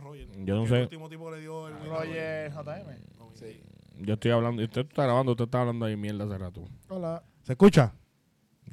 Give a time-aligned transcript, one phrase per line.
[0.00, 0.28] Roger.
[0.44, 0.76] Yo no sé.
[0.76, 3.34] El último tipo le dio el win a Roger JM.
[3.34, 3.62] Sí.
[3.98, 6.64] Yo estoy hablando, usted está grabando, usted está hablando ahí mierda hace rato.
[6.88, 7.22] Hola.
[7.42, 7.94] ¿Se escucha?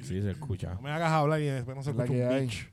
[0.00, 0.74] Sí, se escucha.
[0.74, 2.70] No me hagas hablar y después no se La escucha que un bitch.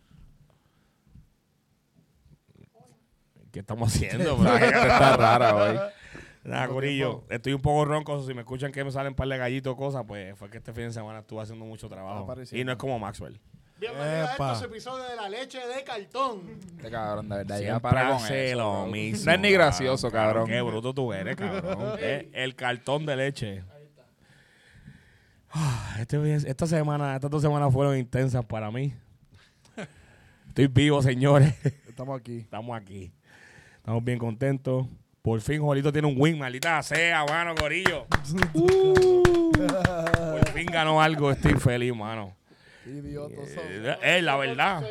[3.52, 4.56] ¿Qué estamos haciendo, bro?
[4.56, 5.78] Está rara hoy.
[6.44, 8.26] Nada, Corillo, estoy un poco ronco.
[8.26, 10.74] Si me escuchan que me salen un par de gallitos cosas, pues fue que este
[10.74, 12.28] fin de semana estuve haciendo mucho trabajo.
[12.52, 13.40] Y no es como Maxwell.
[13.82, 16.44] Bienvenido a estos episodios de la leche de cartón.
[16.78, 18.92] Este cabrón, de verdad, ya para con eso, lo cabrón.
[18.92, 19.26] mismo.
[19.26, 20.48] No es ni gracioso, cabrón.
[20.48, 21.96] Qué bruto tú eres, cabrón.
[21.98, 23.64] Eh, el cartón de leche.
[25.50, 28.94] Ah, Este, esta semana, estas dos semanas fueron intensas para mí.
[30.50, 31.56] Estoy vivo, señores.
[31.88, 32.38] Estamos aquí.
[32.38, 33.12] Estamos aquí.
[33.78, 34.86] Estamos bien contentos.
[35.24, 38.06] Por fin, Jolito tiene un win, maldita sea, mano, Corillo.
[38.54, 42.36] Uh, por fin ganó algo, estoy feliz, mano.
[42.86, 43.64] Idiotos son.
[43.68, 44.84] Eh, eh, la verdad.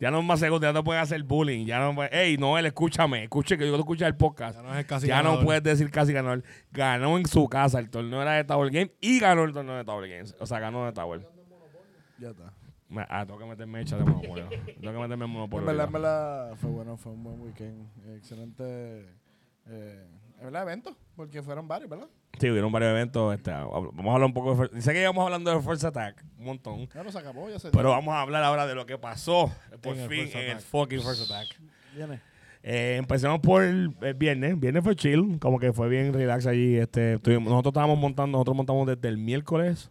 [0.00, 1.64] Ya no es más seguro, ya no puedes hacer bullying.
[1.66, 3.22] Ya no, ey, Noel, escúchame.
[3.24, 4.56] Escuche que yo escuché el podcast.
[4.56, 6.42] Ya no es casi ya no puedes decir casi ganador.
[6.72, 7.78] Ganó en su casa.
[7.78, 10.34] El torneo era de Tower Games y ganó el torneo de Tower Games.
[10.40, 11.26] O sea, ganó de Tower.
[12.18, 12.52] Ya está.
[12.88, 14.48] Me- Ah, tengo que meterme hecha de monopolio.
[14.48, 15.66] tengo que meterme en En monopolio.
[15.66, 17.88] verdad, en verdad, fue bueno, fue un buen weekend.
[18.16, 18.62] Excelente.
[19.66, 20.06] Eh,
[20.38, 22.08] en verdad, evento, porque fueron varios, ¿verdad?
[22.40, 23.34] Sí, hubieron varios eventos.
[23.34, 24.80] Este, vamos a hablar un poco de...
[24.82, 26.88] Sé que íbamos hablando de Force Attack un montón.
[26.94, 29.50] Ya lo se acabó, ya se Pero vamos a hablar ahora de lo que pasó
[29.82, 31.58] por En el fin en el fucking Force Attack.
[31.94, 32.20] Viene.
[32.62, 34.58] Eh, empezamos por el, el viernes.
[34.58, 36.76] Viernes fue chill, como que fue bien relax allí.
[36.76, 39.90] Este, estuvimos- nosotros estábamos montando, nosotros montamos desde el miércoles.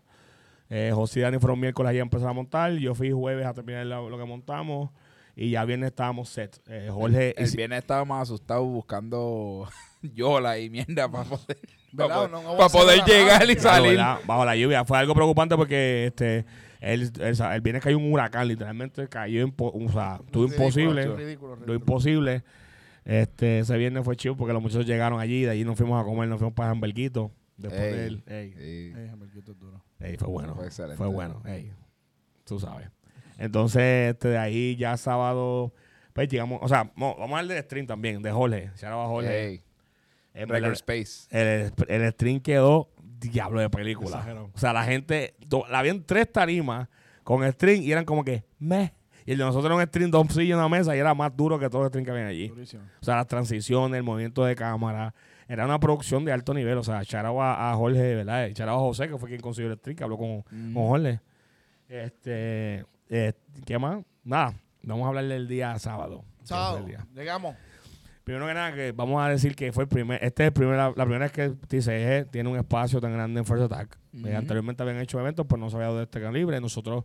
[0.69, 2.71] Eh, José y Dani fueron miércoles allí a empezar a montar.
[2.73, 4.89] Yo fui jueves a terminar lo, lo que montamos.
[5.35, 6.59] Y ya viernes estábamos set.
[6.67, 7.33] Eh, Jorge.
[7.39, 9.67] El y- viernes estábamos asustados buscando
[10.01, 11.59] yola y mierda para poder,
[11.93, 12.15] ¿Verdad?
[12.15, 13.07] para No, no poder, nada.
[13.07, 13.97] llegar y salir.
[14.25, 14.83] Bajo la lluvia.
[14.83, 16.45] Fue algo preocupante porque este
[16.81, 21.05] el, el, el viernes cayó un huracán, literalmente cayó, o sea, estuvo Ridículo, imposible.
[21.15, 22.43] Ridículo, Lo imposible.
[23.05, 26.05] Este, ese viernes fue chido porque los muchachos llegaron allí, de allí nos fuimos a
[26.05, 27.31] comer, nos fuimos para Hamburguito.
[27.57, 27.91] Después Ey.
[27.93, 28.23] de él.
[28.27, 29.83] Ey, Hamburguito es duro.
[29.99, 30.55] ey, fue bueno.
[30.55, 30.97] Fue excelente.
[30.97, 31.41] Fue bueno.
[31.45, 31.71] ey.
[32.45, 32.89] Tú sabes.
[33.37, 35.73] Entonces, este, de ahí ya sábado,
[36.13, 38.71] pues llegamos, o sea, mo- vamos a hablar del stream también, de Jorge.
[38.75, 39.63] Se llama Jorge.
[40.33, 41.27] En Record verdad, Space.
[41.29, 44.17] el, el stream quedó diablo de película.
[44.17, 44.49] Exagerado.
[44.53, 45.35] O sea, la gente,
[45.69, 46.89] la habían tres tarimas
[47.23, 48.93] con stream y eran como que, meh.
[49.25, 51.33] Y el de nosotros era un stream dos sillas en una mesa y era más
[51.35, 52.47] duro que todos los streams que habían allí.
[52.49, 52.83] Durísimo.
[53.01, 55.13] O sea, las transiciones, el movimiento de cámara.
[55.47, 56.77] Era una producción de alto nivel.
[56.77, 58.47] O sea, charao a, a Jorge, ¿verdad?
[58.47, 60.73] Y charao a José, que fue quien consiguió el stream, que habló con, Mm.
[60.73, 61.19] con Jorge.
[61.87, 63.33] Este, eh,
[63.65, 64.03] ¿qué más?
[64.23, 66.23] Nada, vamos a hablar del día sábado.
[66.43, 66.79] Sábado.
[66.79, 67.05] el día.
[67.13, 67.55] Llegamos.
[68.23, 70.77] Primero que nada, que vamos a decir que fue el primer, este es el primer,
[70.77, 73.97] la, la primera vez que TCG tiene un espacio tan grande en First Attack.
[74.25, 76.61] Eh, anteriormente habían hecho eventos, pues no se había dado de este calibre.
[76.61, 77.03] Nosotros,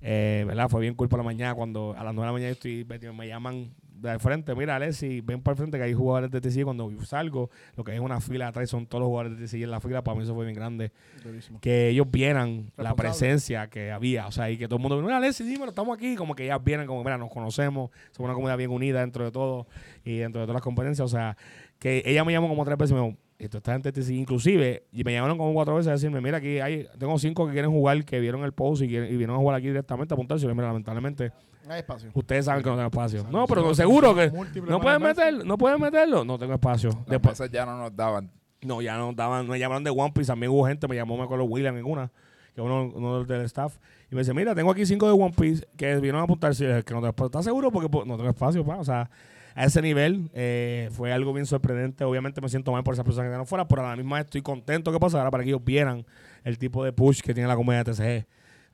[0.00, 0.68] eh, ¿verdad?
[0.68, 2.86] Fue bien cool por la mañana cuando a las 9 de la mañana estoy,
[3.16, 6.64] me llaman de frente, mira Alessi, ven para el frente que hay jugadores de TCG.
[6.64, 9.46] Cuando yo salgo, lo que hay es una fila atrás, son todos los jugadores de
[9.46, 10.02] TCG en la fila.
[10.02, 10.92] Para mí eso fue bien grande.
[11.24, 11.60] Durísimo.
[11.60, 14.26] Que ellos vieran la presencia que había.
[14.26, 16.16] O sea, y que todo el mundo, mira Alessi, dímelo, estamos aquí.
[16.16, 17.90] Como que ellas vienen, como, mira, nos conocemos.
[18.12, 19.66] Somos una comunidad bien unida dentro de todo
[20.04, 21.04] y dentro de todas las competencias.
[21.04, 21.36] O sea,
[21.78, 24.84] que ella me llamó como tres veces y me dijo, esto está en TTC, inclusive,
[24.92, 27.70] y me llamaron como cuatro veces a decirme, mira, aquí hay, tengo cinco que quieren
[27.70, 30.44] jugar, que vieron el post y, quieren- y vinieron a jugar aquí directamente a apuntarse.
[30.44, 31.32] Y yo, mira, lamentablemente,
[31.66, 32.10] No hay espacio.
[32.14, 33.18] ustedes saben que no tengo espacio.
[33.20, 33.36] Exacto.
[33.38, 34.30] No, pero seguro que
[34.66, 36.24] no pueden meterlo, no pueden meterlo.
[36.24, 36.90] No tengo espacio.
[36.90, 38.30] Las Después, ya no nos daban.
[38.62, 41.22] no, ya no daban, me llamaron de One Piece, también hubo gente, me llamó, me
[41.24, 42.10] acuerdo, William en una,
[42.54, 43.76] que uno, uno del staff,
[44.10, 46.66] y me dice, mira, tengo aquí cinco de One Piece que vinieron a apuntarse, y
[46.66, 47.26] yo dije, que no tengo espacio.
[47.26, 47.70] ¿Estás seguro?
[47.70, 48.76] Porque pues, no tengo espacio, pa.
[48.78, 49.08] O sea,
[49.54, 52.04] a ese nivel eh, fue algo bien sorprendente.
[52.04, 54.26] Obviamente me siento mal por esas personas que quedaron fuera, pero a la misma vez
[54.26, 56.04] estoy contento que pasara para que ellos vieran
[56.44, 58.26] el tipo de push que tiene la comunidad de TCG.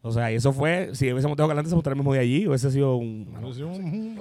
[0.02, 2.20] O sea, y eso fue, si hubiésemos dejado que adelante se mostrara el mismo de
[2.20, 3.26] allí, hubiese sido un...
[3.42, 4.18] Hubiese sido un- un-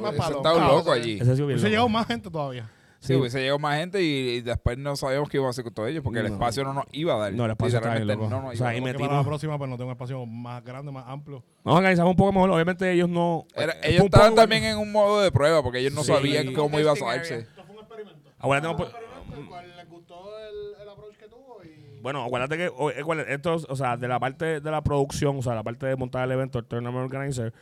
[0.67, 1.19] loco allí.
[1.19, 1.67] Sido bien Hubiese loco.
[1.69, 2.67] llegado más gente todavía.
[3.05, 3.19] Sí, Sí.
[3.19, 4.05] hubiese llegado más gente y,
[4.37, 6.33] y después no sabíamos qué iba a hacer con todo ellos porque el No.
[6.33, 7.33] espacio no nos iba a dar.
[7.33, 8.27] No, el espacio estaba bien loco.
[8.29, 8.83] no nos O sea, iba a ahí dar.
[8.83, 11.43] me- Porque para metimos- la próxima, pues no tengo espacio más grande, más amplio.
[11.63, 12.49] Nos organizamos un poco mejor.
[12.51, 13.45] Obviamente ellos no...
[13.55, 16.11] Era- ellos un estaban poco- también en un modo de prueba porque ellos no Sí.
[16.13, 17.39] sabían cómo iba a saberse.
[17.39, 18.19] Esto fue un experimento.
[18.39, 21.99] Fue pues- un experimento el cual les gustó el, el approach que tuvo y...
[22.01, 25.53] Bueno, acuérdate que eh, esto, o sea, de la parte de la producción, o sea,
[25.55, 27.53] la parte de montar el evento, el Tournament Organizer,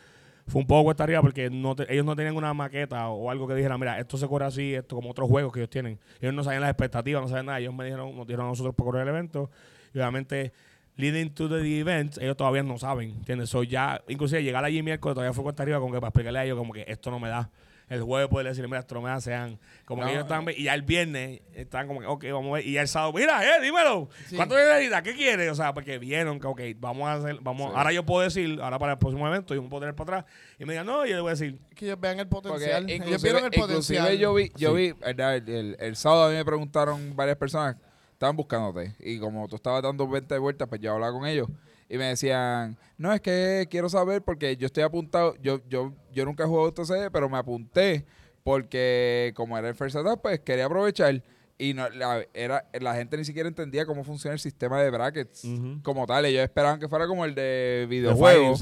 [0.48, 3.48] fue un poco cuesta arriba porque no te- ellos no tenían una maqueta o algo
[3.48, 6.00] que dijera, mira, esto se corre así, esto como otros juegos que ellos tienen.
[6.20, 7.60] Ellos no sabían las expectativas, no sabían nada.
[7.60, 9.50] Ellos me dijeron, nos dijeron a nosotros para correr el evento.
[9.94, 10.52] Y obviamente,
[10.98, 13.50] leading to the event, ellos todavía no saben, ¿entiendes?
[13.50, 16.46] So ya, inclusive llegar allí miércoles todavía fue cuesta arriba como que para explicarle a
[16.46, 17.50] ellos como que esto no me da.
[17.90, 19.60] El jueves poder decirle, mira, Stromeda sean.
[19.86, 22.54] Como No, que ellos estaban, y ya el viernes estaban como que, ok, vamos a
[22.56, 22.66] ver.
[22.68, 24.10] Y ya el sábado, mira, eh, dímelo.
[24.36, 25.02] ¿Cuánto necesitas?
[25.04, 25.52] ¿Qué quieres?
[25.52, 27.78] O sea, porque vieron que, ok, vamos a hacer, vamos, Sí.
[27.78, 30.34] ahora yo puedo decir, ahora para el próximo evento, yo me puedo tener para atrás.
[30.60, 32.50] Y me digan, no, y yo le voy a decir, Que ellos vean el Porque
[32.50, 32.84] potencial.
[32.90, 34.18] ellos inclusive, vieron el inclusive potencial.
[34.18, 34.76] yo vi, yo Sí.
[34.76, 35.36] vi ¿verdad?
[35.36, 37.76] El, el- el sábado a mí me preguntaron varias personas,
[38.14, 38.96] estaban buscándote.
[39.00, 41.48] Y como tú estabas dando 20 vueltas, pues yo hablaba con ellos.
[41.94, 46.26] Y me decían, no, es que quiero saber porque yo estoy apuntado, yo, yo, yo
[46.26, 48.04] nunca he jugado UTC, pero me apunté
[48.44, 51.22] porque como era el first attack, pues quería aprovechar.
[51.58, 55.44] Y no, la, era, la gente ni siquiera entendía cómo funciona el sistema de brackets
[55.84, 56.26] como tal.
[56.26, 58.60] Ellos esperaban que fuera como el de videojuegos.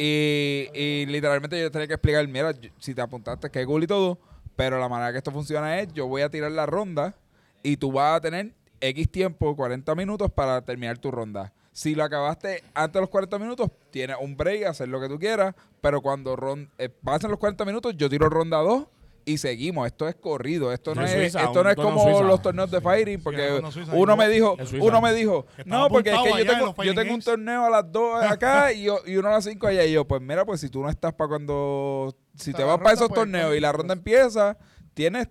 [0.00, 3.86] Y, y literalmente yo tenía que explicar, mira, yo- si te apuntaste, que cool y
[3.86, 4.18] todo,
[4.56, 7.14] pero la manera que esto funciona es, yo voy a tirar la ronda
[7.62, 11.52] y tú vas a tener X tiempo, 40 minutos para terminar tu ronda.
[11.76, 15.18] Si lo acabaste antes de los 40 minutos, tienes un break, hacer lo que tú
[15.18, 18.86] quieras, pero cuando ron eh, pasen los 40 minutos, yo tiro ronda 2
[19.26, 19.86] y seguimos.
[19.86, 22.22] Esto es corrido, esto no es, Suiza, esto no es como Suiza.
[22.22, 26.12] los torneos de fighting, Sí, porque Suiza, uno me dijo, uno me dijo, no, porque
[26.12, 29.18] es que yo tengo, yo tengo un torneo a las 2 acá y, yo, y
[29.18, 29.84] uno a las 5 allá.
[29.84, 32.92] Y yo, pues mira, pues si tú no estás para cuando, si te vas para
[32.94, 34.56] esos puede- torneos y la ronda empieza,
[34.94, 35.28] tienes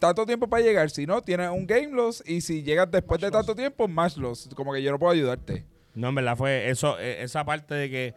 [0.00, 0.90] tanto tiempo para llegar.
[0.90, 4.48] Si no, tienes un game loss y si llegas después de tanto tiempo, más loss.
[4.56, 5.64] Como que yo no puedo ayudarte.
[5.96, 8.14] No, en verdad fue eso, eh, esa parte de que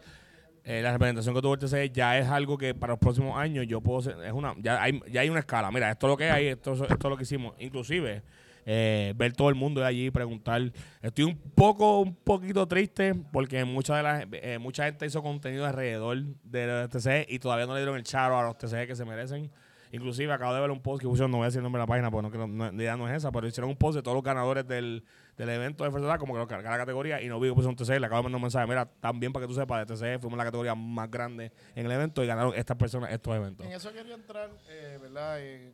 [0.64, 3.66] eh, la representación que tuvo el TCE ya es algo que para los próximos años
[3.66, 5.70] yo puedo ser, es una, ya hay, ya hay una escala.
[5.70, 7.54] Mira, esto es lo que hay, esto, esto es lo que hicimos.
[7.58, 8.22] Inclusive,
[8.66, 10.60] eh, ver todo el mundo de allí, preguntar.
[11.02, 15.66] Estoy un poco, un poquito triste porque mucha de la, eh, mucha gente hizo contenido
[15.66, 18.94] alrededor de los TCE y todavía no le dieron el charo a los TCE que
[18.94, 19.50] se merecen.
[19.92, 21.82] Inclusive acabo de ver un post que pusieron, no voy a decir el nombre de
[21.82, 24.14] la página porque no, no, idea no es esa, pero hicieron un post de todos
[24.14, 25.04] los ganadores del,
[25.36, 27.98] del evento de Fuerza como que lo- cada categoría y no vi que pusieron TCE,
[28.00, 30.36] le acabo de mandar un mensaje, mira, también para que tú sepas, de TCE fuimos
[30.38, 33.66] la categoría más grande en el evento y ganaron estas personas estos eventos.
[33.66, 35.40] En eso quería entrar, eh, ¿verdad?
[35.40, 35.72] Eh,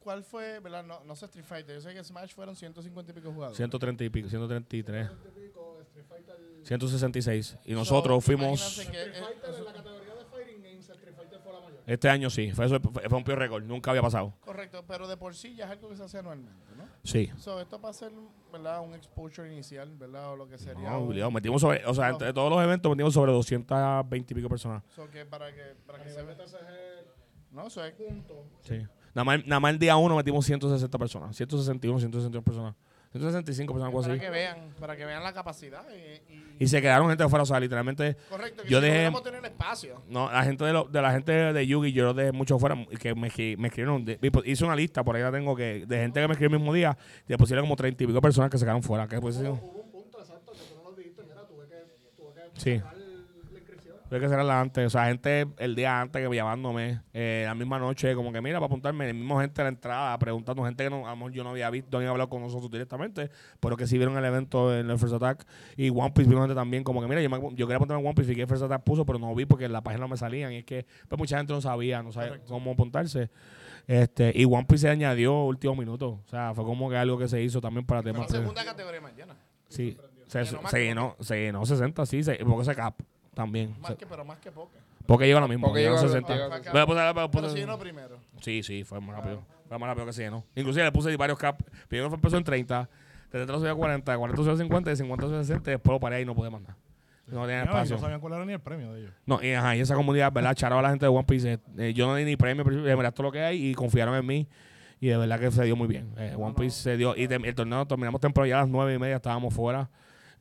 [0.00, 0.82] ¿Cuál fue, verdad?
[0.84, 1.76] No, no sé Street Fighter.
[1.76, 3.56] Yo sé que Smash fueron 150 y pico jugadores.
[3.56, 5.08] 130 y pico, 133,
[6.64, 10.24] 166 y nosotros So, fuimos, imagínate que, Street eh, Fighter, en eso- la categoría de
[10.24, 11.71] Fighting Games, Street Fighter fue la mayor.
[11.86, 14.34] Este año sí, fue, eso, fue, fue un peor récord, nunca había pasado.
[14.40, 16.84] correcto, pero de por sí ya es algo que se hace anualmente, ¿no?
[17.04, 17.30] Sí.
[17.36, 18.12] So, esto va a ser,
[18.52, 18.80] ¿verdad?
[18.82, 20.32] Un exposure inicial, ¿verdad?
[20.32, 20.90] O lo que sería.
[20.90, 22.12] No, un- metimos sobre, o sea, No.
[22.12, 24.82] entre todos los eventos metimos sobre 220 y pico personas.
[24.94, 27.06] so, que para que, para que se de TCG,
[27.52, 27.92] No, eso es.
[27.94, 28.44] punto.
[28.62, 28.78] Sí.
[29.14, 32.74] Nada más, nada más el día uno metimos 160 personas, 161, 162 personas,
[33.12, 34.20] 165 personas, algo Para así.
[34.22, 35.84] que vean, para que vean la capacidad.
[35.90, 38.96] Y, y- Y se quedaron gente afuera, o sea, literalmente correcto, que yo si dejé-
[39.04, 40.02] logramos tener espacio.
[40.08, 42.76] No, la gente de, lo- de la gente de Yugi, yo los dejé mucho fuera,
[43.00, 43.20] que me,
[43.58, 46.32] me escribieron, de- hice una lista, por ahí la tengo, que de gente que me
[46.32, 49.06] escribió el mismo día, después eran como 30 y pico personas que se quedaron fuera.
[49.08, 51.22] ¿Qué pues, Hubo, hubo un punto exacto que tú no lo dijiste.
[51.24, 51.76] Mira, tuve que,
[52.16, 52.78] tuve que Sí.
[52.78, 53.01] sacar la inscripción.
[54.12, 57.54] Tuve que cerrarla antes, o sea, gente el día antes que me llamándome, eh, la
[57.54, 60.84] misma noche, como que mira, para apuntarme, el mismo gente a la entrada, preguntando, gente
[60.84, 63.74] que no, a lo mejor yo no había visto, había hablado con nosotros directamente, pero
[63.74, 65.46] que sí vieron el evento en el First Attack,
[65.78, 68.06] y One Piece vino gente también, como que mira, yo, me- yo quería apuntarme a
[68.06, 70.08] One Piece y que First Attack puso, pero no vi porque en la página no
[70.08, 73.30] me salían, y es que pues mucha gente no sabía, no sabía cómo apuntarse.
[73.86, 77.28] Este, y One Piece se añadió último minuto, o sea, fue como que algo que
[77.28, 78.30] se hizo también para temas.
[78.30, 79.34] segunda categoría mañana.
[79.68, 82.94] Sí, se, se llenó, se llenó 60, sí, se, porque ese cap
[83.34, 83.74] también.
[83.80, 84.78] Más que, pero más que poca.
[85.06, 86.32] Porque llegó lo mismo, Porque llegó llegó- 60.
[86.34, 88.18] llegó- Voy a poner- voy a Pero si llenó primero.
[88.40, 89.42] Sí, sí, fue más rápido.
[89.68, 90.44] Fue más rápido que se llenó.
[90.54, 91.60] Inclusive le puse varios cap.
[91.88, 92.88] Primero fue empezó en 30, de
[93.30, 95.74] 30 subió a 40, de 40 subió a 50, de 50 subió a 60, y
[95.74, 96.76] después lo paré ahí y no pude mandar.
[97.26, 97.96] No tenía No, y espacio.
[97.96, 99.12] no sabían cuál era ni el premio de ellos.
[99.26, 100.54] No, y, ajá, y esa comunidad, ¿verdad?
[100.54, 101.58] Charaba a la gente de One Piece.
[101.78, 104.14] eh, yo no di ni premio, pero eh, mira todo lo que hay y confiaron
[104.14, 104.48] en mí.
[105.00, 106.12] Y de verdad que se dio muy bien.
[106.18, 107.16] Eh, One Piece se dio.
[107.16, 109.88] Y tem- el torneo terminamos temprano, ya a las nueve y media estábamos fuera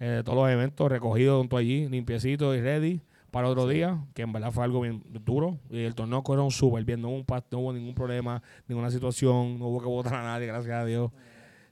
[0.04, 4.34] eh, todos los eventos, recogidos junto allí, limpiecito y ready para otro día, que en
[4.34, 5.60] verdad fue algo bien duro.
[5.70, 9.60] Y el torneo corrió súper bien, no hubo, un no hubo ningún problema, ninguna situación,
[9.60, 11.12] no hubo que votar a nadie, gracias a Dios.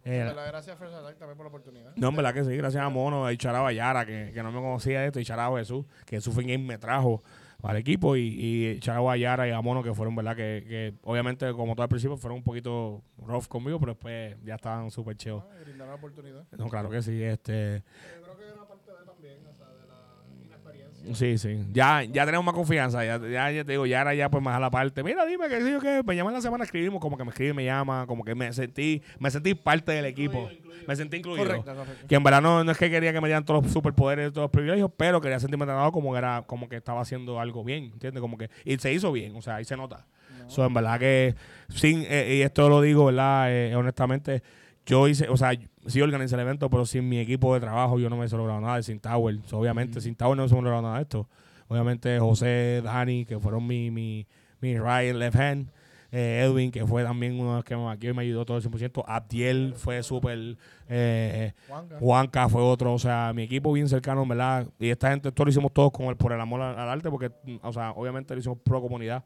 [0.05, 1.91] Eh, Pero gracias a First Attack también por la oportunidad.
[1.95, 4.51] no, en verdad que sí, gracias a Mono, y Charaba a Yara, que, que no
[4.51, 7.23] me conocía esto, y Charaba Jesús, que Jesús quien me trajo
[7.63, 10.35] al equipo, y, y Charaba Yara y a Mono, que fueron, ¿verdad?
[10.35, 14.55] Que, que obviamente, como todo al principio, fueron un poquito rough conmigo, pero después ya
[14.55, 15.39] estaban súper chill.
[15.41, 16.45] Ah, la oportunidad.
[16.57, 17.83] No, claro que sí, este...
[18.15, 20.98] Yo creo que hay una parte de también, o sea, de la inexperiencia.
[21.13, 21.59] Sí, sí.
[21.73, 23.03] Ya, ya tenemos más confianza.
[23.03, 25.03] Ya, ya, ya te digo, ya era ya pues más a la parte.
[25.03, 26.01] Mira, dime que sí o qué.
[26.05, 29.01] Me llaman la semana, escribimos, como que me escribe, me llama, como que me sentí,
[29.19, 30.49] me sentí parte del equipo.
[30.87, 31.45] Me sentí incluido.
[31.45, 32.07] Correcto, correcto.
[32.07, 34.45] Que en verdad no, no es que quería que me dieran todos los superpoderes, todos
[34.45, 37.91] los privilegios, pero quería sentirme tratado como que era, como que estaba haciendo algo bien,
[37.93, 38.21] ¿entiendes?
[38.21, 40.07] Como que, y se hizo bien, o sea, ahí se nota.
[40.47, 41.35] So, en verdad que,
[41.69, 43.53] sin, eh, y esto lo digo, ¿verdad?
[43.53, 44.41] Eh, honestamente,
[44.83, 45.51] yo hice, o sea,
[45.89, 48.61] sí organizé el evento, pero sin mi equipo de trabajo yo no me hubiese logrado
[48.61, 49.39] nada, sin Tower.
[49.45, 51.27] So, obviamente, sin Tower no se me logrado nada de esto.
[51.67, 54.25] Obviamente, José, Dani, que fueron mi, mi,
[54.61, 55.71] mi right left hand.
[56.11, 58.57] Eh, Edwin, que fue también uno de los que me maquilló y me ayudó todo
[58.57, 59.03] el 100%.
[59.05, 60.57] Abdiel fue súper.
[60.87, 61.97] eh, Juanca.
[61.99, 64.67] Juanca fue otro, o sea, mi equipo bien cercano, ¿verdad?
[64.79, 67.11] Y esta gente, esto lo hicimos todos con el, por el amor al, al arte,
[67.11, 67.31] porque,
[67.61, 69.23] o sea, obviamente lo hicimos pro comunidad.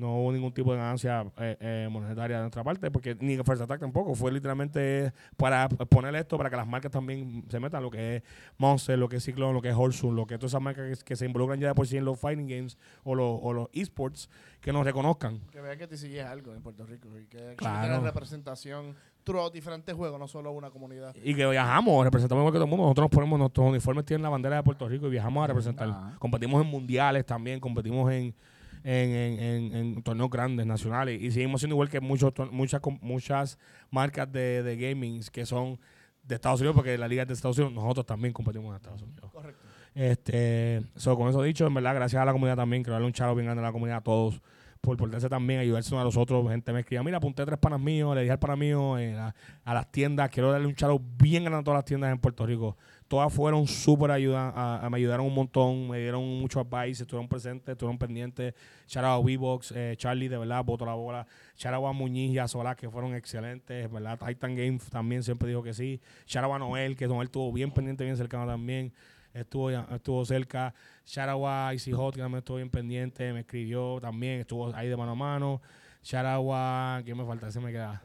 [0.00, 3.62] No hubo ningún tipo de ganancia eh, eh, monetaria de nuestra parte, porque ni First
[3.62, 4.14] Attack tampoco.
[4.14, 8.22] Fue literalmente para poner esto, para que las marcas también se metan, lo que es
[8.56, 10.98] Monster, lo que es Cyclone, lo que es Holsun, lo que es todas esas marcas
[10.98, 13.52] que, que se involucran ya de por sí en los fighting games o los, o
[13.52, 14.30] los esports,
[14.60, 15.40] que nos reconozcan.
[15.50, 18.00] Que vea que te sigues algo en Puerto Rico y que Claro.
[18.00, 21.14] representación throughout diferentes juegos, no solo una comunidad.
[21.22, 22.84] Y que viajamos, representamos igual que todo el mundo.
[22.84, 26.18] Nosotros nos ponemos, nuestros uniformes tienen la bandera de Puerto Rico y viajamos a representar.
[26.18, 28.34] Competimos en mundiales también, competimos en,
[28.84, 31.20] en, en, en- en torneos grandes, nacionales.
[31.20, 33.58] Y seguimos siendo igual que muchos, muchas, muchas
[33.90, 35.78] marcas de, de gaming que son
[36.22, 39.02] de Estados Unidos, porque la liga es de Estados Unidos, nosotros también competimos en Estados
[39.02, 39.30] Unidos.
[39.32, 39.66] Correcto.
[39.94, 43.12] Este, so, con eso dicho, en verdad, gracias a la comunidad también, quiero darle un
[43.12, 44.40] charo bien grande a la comunidad a todos,
[44.80, 46.48] por portarse también, ayudarse unos a los otros.
[46.48, 49.34] Gente me escribía, mira, apunté tres panas míos, le dije al pana mío eh, a,
[49.64, 52.46] a las tiendas, quiero darle un charo bien grande a todas las tiendas en Puerto
[52.46, 52.76] Rico.
[53.10, 57.26] Todas fueron súper ayuda, a- a- me ayudaron un montón, me dieron mucho advice, estuvieron
[57.26, 58.54] presentes, estuvieron pendientes.
[58.86, 61.26] Shout out a V-Box, eh, Charlie, de verdad, botó la bola.
[61.56, 64.16] Shout out a Muñiz y a Solá, que fueron excelentes, ¿verdad?
[64.24, 66.00] Titan Games también siempre dijo que sí.
[66.24, 68.92] Shout out a Noel, que Noel estuvo bien pendiente, bien cercano también
[69.34, 70.72] estuvo, estuvo cerca.
[71.04, 74.96] Shout a Icy Hot, que también estuvo bien pendiente, me escribió también, estuvo ahí de
[74.96, 75.60] mano a mano.
[76.04, 77.48] Shout a, ¿quién me falta?
[77.48, 78.00] Ese me queda.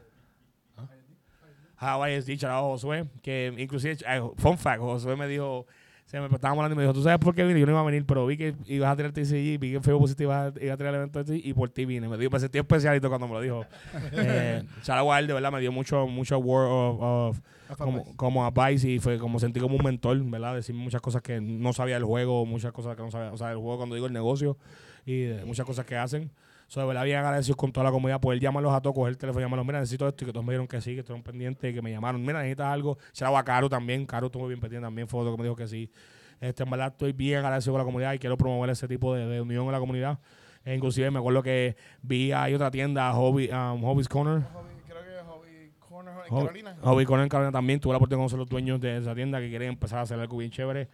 [1.80, 5.66] YSD, shout out a Josué, que inclusive, eh, fun fact, Josué me dijo,
[6.06, 7.58] se me estábamos hablando y me dijo, ¿tú sabes por qué vine?
[7.58, 10.02] Yo no iba a venir, pero vi que ibas a tirar TCG, vi que Facebook
[10.02, 12.08] pusiste ibas a, tirar el evento de TCG y por ti vine.
[12.08, 13.66] Me dijo, me sentí especialito cuando me lo dijo.
[14.12, 17.40] eh, él, de verdad, me dio mucho, mucho word of, of
[17.76, 20.54] como, como advice y fue como sentí como un mentor, ¿verdad?
[20.54, 23.48] Decirme muchas cosas que no sabía del juego, muchas cosas que no sabía, o sea,
[23.48, 24.56] del juego cuando digo el negocio
[25.04, 26.30] y de muchas cosas que hacen.
[26.66, 29.18] So, de verdad, bien agradecidos con toda la comunidad, poder llamarlos a todos, coger el
[29.18, 31.72] teléfono llamarlos, mira, necesito esto y que todos me dijeron que sí, que estuvieron pendientes,
[31.72, 32.98] que me llamaron, mira, necesitas algo.
[33.12, 35.56] Shout out a Caro también, Caro estuvo bien pendiente también, fue otro que me dijo
[35.56, 35.90] que sí.
[36.40, 39.26] Este, en verdad, estoy bien agradecido con la comunidad y quiero promover ese tipo de,
[39.26, 40.18] de unión en la comunidad.
[40.64, 44.42] E inclusive me acuerdo que vi hay otra tienda, Hobby, um, Hobby's Corner.
[46.82, 47.78] Hobby Corner en Carolina también.
[47.78, 50.18] Tuve la oportunidad de conocer los dueños de esa tienda que quieren empezar a hacer
[50.18, 50.88] algo bien chévere.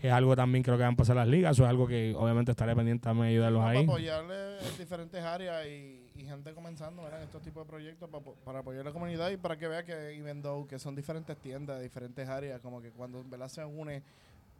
[0.00, 1.52] Es algo también creo que van a empezar las ligas.
[1.52, 3.84] Eso es algo que obviamente estaré pendiente también de ayudarlos Para ahí.
[3.84, 8.58] apoyarle en diferentes áreas y, y gente comenzando en estos tipos de proyectos para, para
[8.60, 11.82] apoyar a la comunidad y para que vea que even though que son diferentes tiendas,
[11.82, 13.48] diferentes áreas, como que cuando ¿verdad?
[13.48, 14.02] se une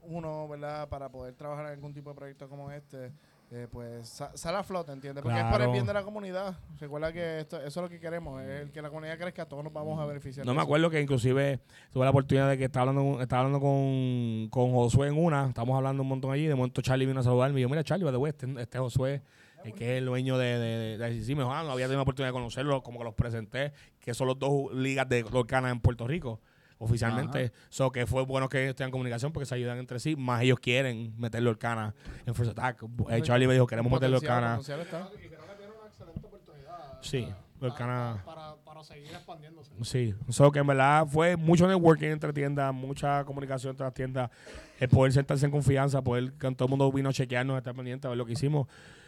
[0.02, 0.88] uno ¿verdad?
[0.88, 3.10] para poder trabajar en algún tipo de proyecto como este,
[3.52, 5.22] eh, pues sa- sale a flote, ¿entiendes?
[5.24, 6.56] Porque es para el bien de la comunidad.
[6.78, 9.64] Recuerda que esto, eso es lo que queremos, es el que la comunidad crezca, todos
[9.64, 10.46] nos vamos a beneficiar.
[10.46, 10.64] No me eso.
[10.64, 11.60] acuerdo que inclusive
[11.92, 15.48] tuve la oportunidad de que estaba hablando, estaba hablando con, con Josué en una.
[15.48, 16.46] Estamos hablando un montón allí.
[16.46, 19.22] De momento Charlie vino a saludarme y yo, mira Charlie, by este, este es Josué.
[19.64, 21.28] eh, que es el dueño de, de, de, de ICC.
[21.36, 24.14] Me dijo, ah, no había tenido la oportunidad de conocerlo, como que los presenté, que
[24.14, 26.40] son los dos ligas de Lorcana en Puerto Rico,
[26.80, 27.52] oficialmente.
[27.68, 30.58] So que fue bueno que estén en comunicación porque se ayudan entre sí, más ellos
[30.58, 31.94] quieren meter Lorcana
[32.26, 32.82] en First Attack.
[33.10, 34.56] Eh, Charlie me dijo, queremos meter Potencial, Lorcana.
[34.56, 35.10] potencial está.
[35.14, 36.98] Y creo que tiene una excelente oportunidad.
[37.02, 37.28] Sí,
[37.60, 39.70] para, para, para seguir expandiéndose.
[39.82, 44.30] Sí, so que en verdad fue mucho networking entre tiendas, mucha comunicación entre las tiendas,
[44.78, 48.06] el poder sentarse en confianza, poder que todo el mundo vino a chequearnos, estar pendiente
[48.06, 48.66] a ver lo que hicimos.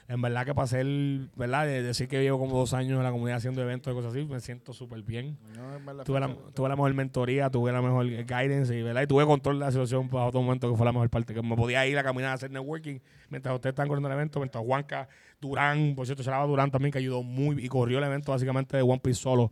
[0.08, 1.64] En verdad que pasé el, ¿verdad?
[1.64, 4.24] De decir que llevo como dos años en la comunidad haciendo eventos y cosas así,
[4.26, 5.38] me siento súper bien.
[5.56, 9.02] No, Tuve la, tuve la mejor mentoría, tuve la mejor guidance y, ¿verdad?
[9.02, 11.40] y tuve control de la situación para otro momento que fue la mejor parte, que
[11.42, 12.98] me podía ir a caminar a hacer networking
[13.30, 15.08] mientras ustedes están corriendo el evento, mientras Juanca,
[15.40, 18.82] Durán, por cierto, Charaba Durán también que ayudó muy y corrió el evento básicamente de
[18.82, 19.50] One Piece solo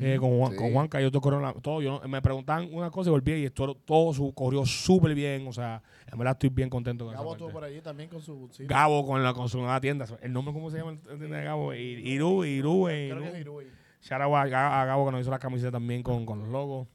[0.00, 0.58] eh, con, Juan, Sí.
[0.58, 1.00] con Juanca.
[1.00, 4.32] Yo corrieron la- todo, yo me preguntaban una cosa y volví y esto, todo su,
[4.34, 7.80] corrió súper bien, o sea, en verdad estoy bien contento con Gabo estuvo por allí
[7.80, 8.48] también con su...
[8.52, 8.64] sí.
[8.66, 11.44] Gabo con, la, con su nueva tienda, el nombre cómo se llama la tienda de
[11.44, 11.78] Gabo, I-
[12.10, 13.60] Iru, Iru, eh, Creo que Iru.
[13.60, 13.66] es Irui.
[14.02, 16.86] Shout out a, a Gabo que nos hizo la camiseta también con, con los logos.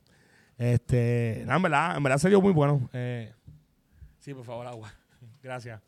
[0.57, 2.89] Este, no, en verdad, en verdad se dio muy bueno.
[2.93, 3.33] Eh,
[4.19, 4.93] sí, por favor, agua.
[5.43, 5.81] Gracias.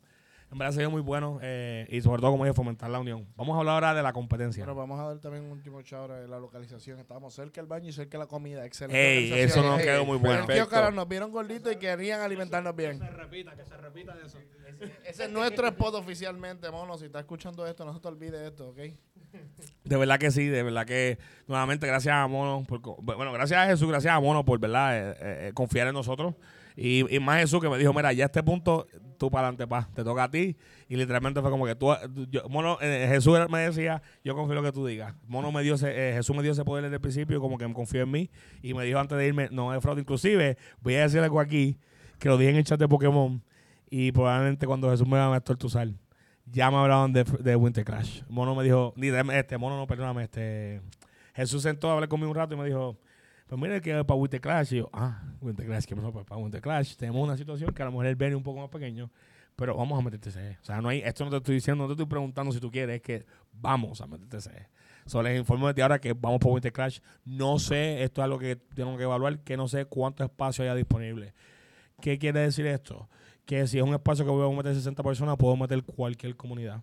[0.54, 3.26] En verdad se muy bueno eh, y sobre todo, como dije, fomentar la unión.
[3.36, 4.64] Vamos a hablar ahora de la competencia.
[4.64, 7.00] Bueno, vamos a dar también un último shout de la localización.
[7.00, 8.64] Estábamos cerca del baño y cerca de la comida.
[8.64, 9.18] Excelente.
[9.18, 10.54] Ey, eso nos Ey, quedó muy pero bueno.
[10.54, 10.70] tío.
[10.70, 13.00] Carlos nos vieron gorditos y querían alimentarnos bien.
[13.00, 14.38] Que se repita, que se repita eso.
[15.04, 17.00] Ese es nuestro spot oficialmente, mono.
[17.00, 18.78] Si está escuchando esto, no se te olvide esto, ¿ok?
[19.86, 21.18] De verdad que sí, de verdad que
[21.48, 25.16] nuevamente gracias a Mono, por, bueno, gracias a Jesús, gracias a Mono por verdad eh,
[25.20, 26.36] eh, confiar en nosotros.
[26.76, 28.88] Y, más Jesús que me dijo, mira, ya a este punto,
[29.18, 30.56] tú para adelante, pa, te toca a ti.
[30.88, 31.92] Y literalmente fue como que tú,
[32.30, 35.14] yo- Mono, eh, Jesús me decía, yo confío en lo que tú digas.
[35.28, 37.68] Mono me dio ese, eh, Jesús me dio ese poder desde el principio, como que
[37.68, 38.30] me confió en mí.
[38.62, 40.02] Y me dijo antes de irme, no es fraude.
[40.02, 41.78] Inclusive, voy a decir algo aquí,
[42.20, 43.44] que lo dije en el chat de Pokémon.
[43.90, 45.88] Y probablemente cuando Jesús me va a tortuzar.
[46.46, 48.22] ya me hablaban de, de Winter Clash.
[48.28, 50.82] Mono me dijo, ni de- este, Mono no, perdóname, este,
[51.36, 52.98] Jesús sentó a hablar conmigo un rato y me dijo,
[53.54, 56.12] pues mire que para y yo, ah, Winter Clash, ¿qué pasó?
[56.12, 58.60] Pues para Winter Clash tenemos una situación que a lo mejor el es un poco
[58.60, 59.12] más pequeño,
[59.56, 60.58] pero vamos a meterte CE.
[60.60, 62.72] O sea, no hay, esto no te estoy diciendo, no te estoy preguntando si tú
[62.72, 64.70] quieres, es que vamos a meterte CE.
[65.06, 67.00] Solo les informo desde ahora que vamos por Winter Clash.
[67.26, 70.74] No sé, esto es algo que tengo que evaluar, que no sé cuánto espacio haya
[70.74, 71.36] disponible.
[72.02, 73.08] ¿Qué quiere decir esto?
[73.46, 76.82] Que si es un espacio que voy a meter 60 personas, puedo meter cualquier comunidad.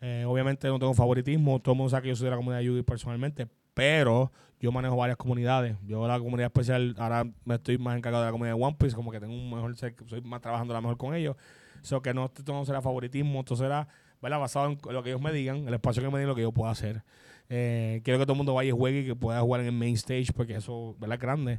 [0.00, 2.58] Eh, obviamente no tengo favoritismo, todo el mundo sabe que yo soy de la comunidad
[2.58, 5.76] de Yugi personalmente, pero yo manejo varias comunidades.
[5.86, 8.96] Yo la comunidad especial, ahora me estoy más encargado de la comunidad de One Piece,
[8.96, 11.36] como que tengo un mejor, soy más trabajando la mejor con ellos.
[11.82, 13.86] Eso que no, esto no será favoritismo, esto será
[14.22, 14.40] ¿verdad?
[14.40, 16.52] basado en lo que ellos me digan, el espacio que me digan, lo que yo
[16.52, 17.02] pueda hacer.
[17.50, 19.72] Eh, quiero que todo el mundo vaya y juegue y que pueda jugar en el
[19.72, 21.58] main stage porque eso es grande.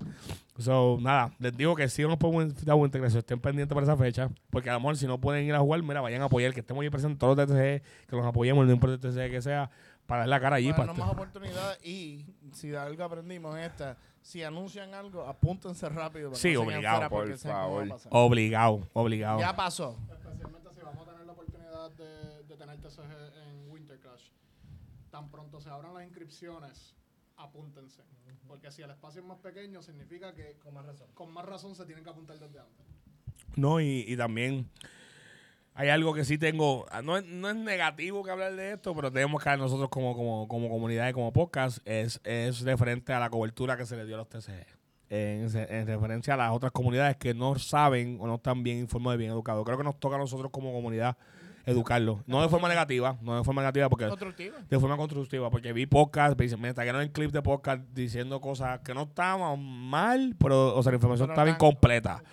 [0.57, 3.95] So, nada, les digo que si no podemos dar Winter Clash, estén pendientes para esa
[3.95, 6.53] fecha, porque a lo mejor si no pueden ir a jugar, mira, vayan a apoyar,
[6.53, 9.41] que estemos ahí presentes todos los TCG, que los apoyemos, no importa el TCG que
[9.43, 9.69] sea,
[10.05, 10.71] para dar la cara allí.
[10.71, 15.25] para Para darnos más oportunidades y si de algo aprendimos en esta, si anuncian algo,
[15.25, 16.29] apúntense rápido.
[16.29, 17.88] para Sí, que obligado, fuera, por favor.
[18.12, 19.39] obligado, obligado.
[19.39, 19.97] Ya pasó.
[20.09, 24.29] Especialmente si vamos a tener la oportunidad de, de tener TCG en Winter Clash.
[25.12, 26.95] Tan pronto se abran las inscripciones,
[27.38, 28.01] apúntense.
[28.47, 31.75] Porque si el espacio es más pequeño, significa que con más razón, con más razón
[31.75, 32.85] se tienen que apuntar desde antes.
[33.55, 34.69] No, y, y también
[35.75, 38.96] hay algo que sí tengo, ah, no es, no es negativo que hablar de esto,
[38.96, 43.12] pero tenemos que dar nosotros como, como, como comunidad y como podcast, es, es referente
[43.12, 44.65] a la cobertura que se le dio a los TCG.
[45.10, 49.17] En, en referencia a las otras comunidades que no saben o no están bien informados
[49.17, 49.63] y bien educados.
[49.63, 51.17] Creo que nos toca a nosotros como comunidad
[51.65, 52.20] educarlos.
[52.25, 54.05] No de forma negativa, no de forma negativa porque
[54.70, 58.39] de forma constructiva, porque vi podcast, me dicen, me trajeron el clip de podcast diciendo
[58.39, 62.24] cosas que no estaban mal, pero, o sea, la información Pero estaba incompleta.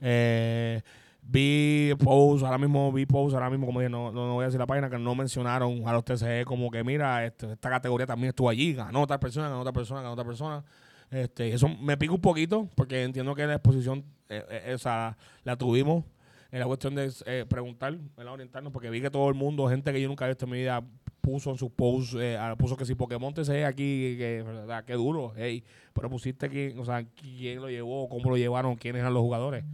[0.00, 0.82] Eh,
[1.22, 4.46] vi posts, ahora mismo vi posts, ahora mismo, como dije, no, no, no voy a
[4.46, 8.06] decir la página, que no mencionaron a los TCG como que, mira, este, esta categoría
[8.06, 10.64] también estuvo allí, ganó tal persona, ganó tal persona, ganó tal persona.
[11.10, 15.16] Este, eso me pica un poquito, porque entiendo que la exposición, eh, eh, o sea,
[15.44, 16.04] la tuvimos
[16.50, 18.34] en la cuestión de eh, preguntar, ¿verdad?
[18.34, 20.58] orientarnos, porque vi que todo el mundo, gente que yo nunca he visto en mi
[20.58, 20.82] vida,
[21.22, 24.84] puso en sus posts, eh, puso que si Pokémon TCG aquí, que, ¿verdad?
[24.84, 25.64] qué duro, hey,
[25.94, 29.64] pero pusiste quién, o sea, quién lo llevó, cómo lo llevaron, quiénes eran los jugadores,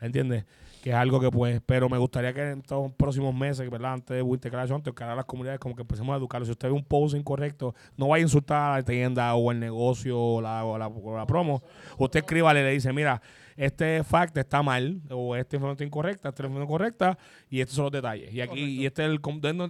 [0.00, 0.44] ¿entiendes?
[0.88, 3.92] Que es algo que pues, pero me gustaría que en estos próximos meses, ¿verdad?
[3.92, 6.48] Antes de Winter Clash, antes de a las comunidades, como que empecemos a educarlos.
[6.48, 9.60] Si usted ve un post incorrecto, no vaya a insultar a la tienda o el
[9.60, 11.62] negocio o la, o la, o la promo.
[11.98, 13.20] Usted escríbale y le dice, mira,
[13.58, 17.18] este fact está mal, o esta información incorrecta, esta información incorrecta,
[17.50, 18.32] y estos son los detalles.
[18.32, 19.20] Y aquí, y este es el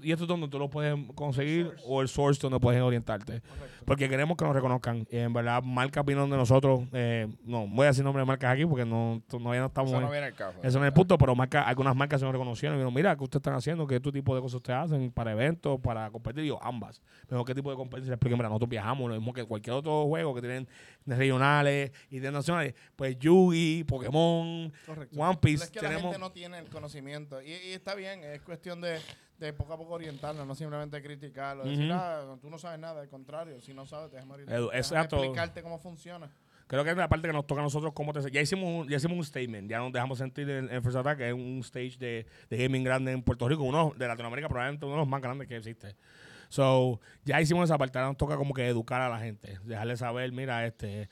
[0.03, 3.41] y esto es donde tú lo puedes conseguir, o el source donde puedes orientarte.
[3.87, 5.07] Porque queremos que nos reconozcan.
[5.11, 8.53] Y en verdad, marcas vinieron de nosotros, eh, no voy a decir nombre de marcas
[8.53, 10.59] aquí porque no, todavía no estamos Eso no viene al caso.
[10.63, 13.17] eso no es el punto, pero marca, algunas marcas se nos reconocieron y dijeron, mira,
[13.17, 13.87] ¿qué ustedes están haciendo?
[13.87, 16.45] ¿Qué tu tipo de cosas ustedes hacen para eventos, para competir?
[16.45, 17.01] Y yo, ambas.
[17.31, 18.13] Mejor qué tipo de competencia.
[18.13, 20.69] Expliquen, mira, nosotros viajamos, lo mismo que cualquier otro juego que tienen
[21.07, 22.75] regionales, internacionales.
[22.95, 25.21] Pues Yugi, Pokémon, Correcto.
[25.21, 26.03] One Piece, es que la tenemos...
[26.13, 27.41] gente no tiene el conocimiento.
[27.43, 28.99] Y, y está bien, es cuestión de,
[29.39, 31.65] de poco a poco orientarnos, no simplemente criticarlo.
[31.65, 31.95] Decir, Ujú.
[31.95, 35.17] ah, tú no sabes nada, al contrario, si no sabes, déjame, orientar- exacto.
[35.17, 36.31] explicarte cómo funciona.
[36.67, 38.31] Creo que es la parte que nos toca a nosotros como TC.
[38.31, 41.17] Ya hicimos un, ya hicimos un statement, ya nos dejamos sentir en, en First Attack,
[41.17, 44.85] que es un stage de, de gaming grande en Puerto Rico, uno de Latinoamérica, probablemente
[44.85, 45.97] uno de los más grandes que existe.
[46.51, 49.97] So, ya hicimos esa parte, ahora nos toca como que educar a la gente, dejarle
[49.97, 51.09] saber, mira, este,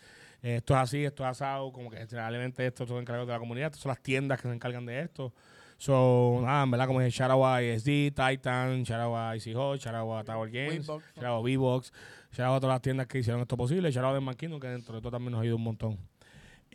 [0.55, 3.67] esto es así, esto es asado, como que realmente esto son encargados de la comunidad,
[3.67, 5.33] estas son las tiendas que se encargan de esto.
[5.79, 9.53] So, nada, en verdad, como dije, shout out a ISD, Titan, shout out a Easy
[9.53, 11.93] Hot, shout out a Tower Games, shout out a V-Box,
[12.33, 14.69] shout out a todas las tiendas que hicieron esto posible, shout out a Kingdom, que
[14.69, 15.99] dentro de todo también nos ha ido un montón.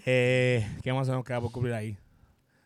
[0.05, 1.97] Eh, ¿Qué más se nos queda por cubrir ahí?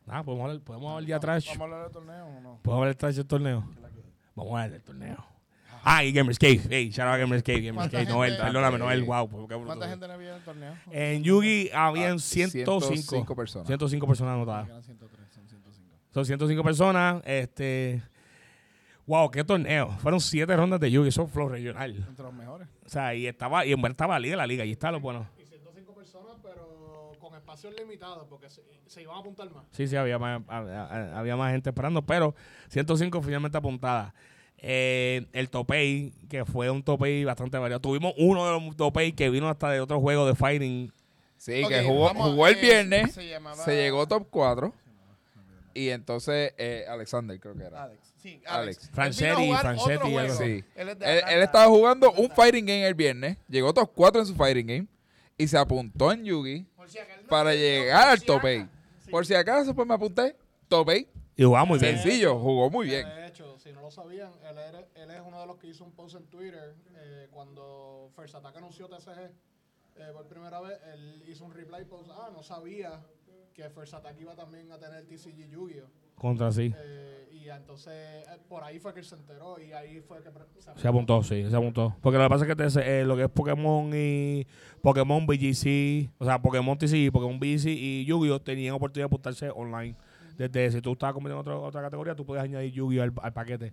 [0.05, 1.45] Nada, podemos hablar, podemos hablar de atrás.
[1.47, 2.59] ¿Vamos a hablar del torneo o no?
[2.61, 3.69] ¿Podemos hablar del torneo?
[4.35, 5.34] Vamos a hablar del torneo.
[5.87, 6.61] Ah, y Gamers Cave.
[6.67, 8.09] Hey, shout out a Gamers Cave, Gamers ¿Cuánta Cave.
[8.09, 9.29] Noel, perdóname, Noel, wow.
[9.63, 10.73] ¿Cuánta gente le vio en el torneo?
[10.91, 12.81] En Yugi habían Ah, 105.
[12.81, 13.67] 105 personas.
[13.67, 14.67] 105 personas anotadas.
[14.67, 15.95] Eran 103, son 105.
[16.11, 17.21] Son 105 personas.
[17.25, 18.01] Este.
[19.05, 19.91] Wow, qué torneo.
[19.99, 21.09] Fueron 7 rondas de Yugi.
[21.09, 21.95] Eso fue flow regional.
[22.09, 22.67] Entre los mejores.
[22.83, 24.65] O sea, y estaba, y en verdad estaba liga, la liga.
[24.65, 25.27] Y está lo bueno.
[25.39, 29.65] Y 105 personas, pero con espacios limitados, porque se, se iban a apuntar más.
[29.69, 32.33] Sí, sí, había más, había, había más gente esperando, pero
[32.69, 34.11] 105 finalmente apuntadas.
[34.67, 37.79] Eh, el Topei, que fue un Topei bastante variado.
[37.81, 40.91] Tuvimos uno de los Topei que vino hasta de otro juego de Fighting.
[41.37, 44.73] Sí, que jugó, vamos, jugó el eh, viernes, se llamaba- se llegó top 4.
[45.75, 47.83] Y entonces eh, Alexander creo que era.
[47.83, 47.99] Alex.
[48.17, 48.79] Sí, Alex.
[48.87, 48.89] Alex.
[48.91, 50.63] Franchetti, Franchetti.
[50.75, 54.25] Él es de Él, estaba jugando un fighting game el viernes, llegó top 4 en
[54.27, 54.87] su fighting game
[55.37, 58.17] y se apuntó en Yugi si no para llegar al.
[58.19, 59.11] Sí.
[59.11, 60.35] Por si acaso, pues me apunté.
[60.67, 61.07] Topei.
[61.37, 61.99] Y jugaba muy bien.
[61.99, 63.05] Sencillo, jugó muy bien.
[63.65, 66.15] Si no lo sabían, él, era- él es uno de los que hizo un post
[66.15, 69.19] en Twitter eh, cuando First Attack anunció TCG
[69.97, 70.77] eh, por primera vez.
[70.93, 72.11] Él hizo un reply post.
[72.13, 73.01] Ah, no sabía
[73.55, 75.87] que First Attack iba también a tener TCG Yu-Gi-Oh!
[76.13, 76.71] Contra sí.
[76.77, 77.91] Eh, y entonces
[78.27, 81.23] eh, por ahí fue que él se enteró y ahí fue que pre- Se apuntó,
[81.23, 81.95] sí, se apuntó.
[82.03, 84.45] Porque lo que pasa es que eh, lo que es Pokémon y
[84.83, 88.41] Pokémon BGC, o sea, Pokémon TCG, Pokémon BGC y Yu-Gi-Oh!
[88.41, 89.95] tenían oportunidad de apuntarse online.
[90.37, 93.03] Desde si tú estabas compitiendo en otra, otra categoría, tú puedes añadir Yu-Gi-Oh!
[93.03, 93.71] al, al paquete.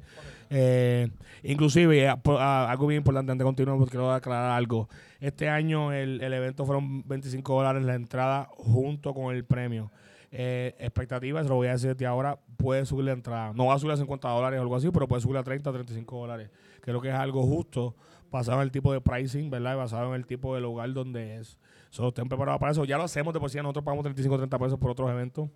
[0.51, 1.09] Eh,
[1.43, 4.89] inclusive, eh, ah, algo bien importante antes de continuar, porque quiero aclarar algo.
[5.21, 9.91] Este año el, el evento fueron 25 dólares la entrada junto con el premio.
[10.35, 13.53] Eh, expectativas, lo voy a decir desde ahora, puede subir la entrada.
[13.55, 15.69] No va a subir a 50 dólares o algo así, pero puede subir a 30
[15.69, 16.51] o 35 dólares.
[16.81, 17.95] Creo que es algo justo,
[18.31, 19.75] basado en el tipo de pricing, ¿verdad?
[19.75, 21.59] Y basado en el tipo de lugar donde es.
[21.91, 22.87] So, estén preparados para eso.
[22.87, 25.51] Ya lo hacemos de por sí, nosotros pagamos 35 o 30 pesos por otros eventos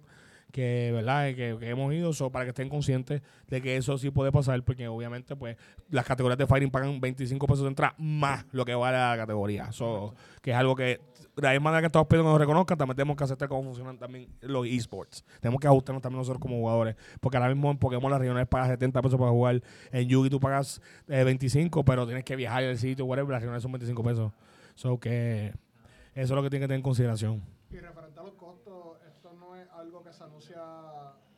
[0.53, 1.27] que, ¿verdad?
[1.35, 4.63] Que, que hemos ido, so, para que estén conscientes de que eso sí puede pasar,
[4.63, 5.57] porque obviamente, pues,
[5.91, 9.73] las categorías de Fighting pagan 25 pesos de entrada más lo que vale la categoría.
[9.73, 11.01] So, que es algo que,
[11.37, 13.65] de la misma manera que estamos pidiendo que nos reconozcan, también tenemos que aceptar cómo
[13.65, 15.25] funcionan también los esports.
[15.41, 18.69] Tenemos que ajustarnos también nosotros como jugadores, porque ahora mismo en Pokémon las regionales pagas
[18.69, 22.79] 70 pesos para jugar, en Yugi tú pagas eh, 25, pero tienes que viajar al
[22.79, 24.33] sitio, whatever, las regionales son 25 pesos.
[24.75, 25.53] So, que
[26.15, 27.43] eso es lo que tienen que tener en consideración.
[27.71, 28.66] Y referente a los costos,
[29.87, 30.57] algo que se anuncia,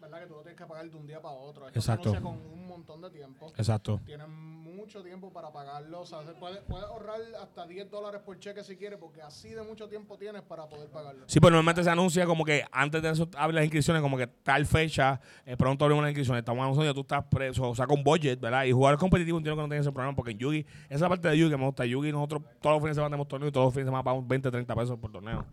[0.00, 0.20] ¿verdad?
[0.20, 1.66] Que tú lo tienes que pagar de un día para otro.
[1.66, 2.10] Esto Exacto.
[2.10, 3.52] se anuncia con un montón de tiempo.
[3.56, 4.00] Exacto.
[4.06, 6.00] Tienes mucho tiempo para pagarlo.
[6.00, 9.50] O sea, se puede, puedes ahorrar hasta 10 dólares por cheque si quieres, porque así
[9.50, 11.24] de mucho tiempo tienes para poder pagarlo.
[11.26, 14.26] Sí, pero normalmente se anuncia como que antes de eso abre las inscripciones, como que
[14.26, 16.40] tal fecha, eh, pronto abrimos las inscripciones.
[16.40, 18.64] Estamos anunciando, tú estás preso, o sea, con budget, ¿verdad?
[18.64, 21.36] Y jugar competitivo entiendo que no tiene ese problema, porque en Yugi, esa parte de
[21.36, 23.66] Yugi que me gusta, Yugi, nosotros todos los fines de semana tenemos torneo y todos
[23.66, 25.44] los fines de semana pagamos 20, 30 pesos por torneo.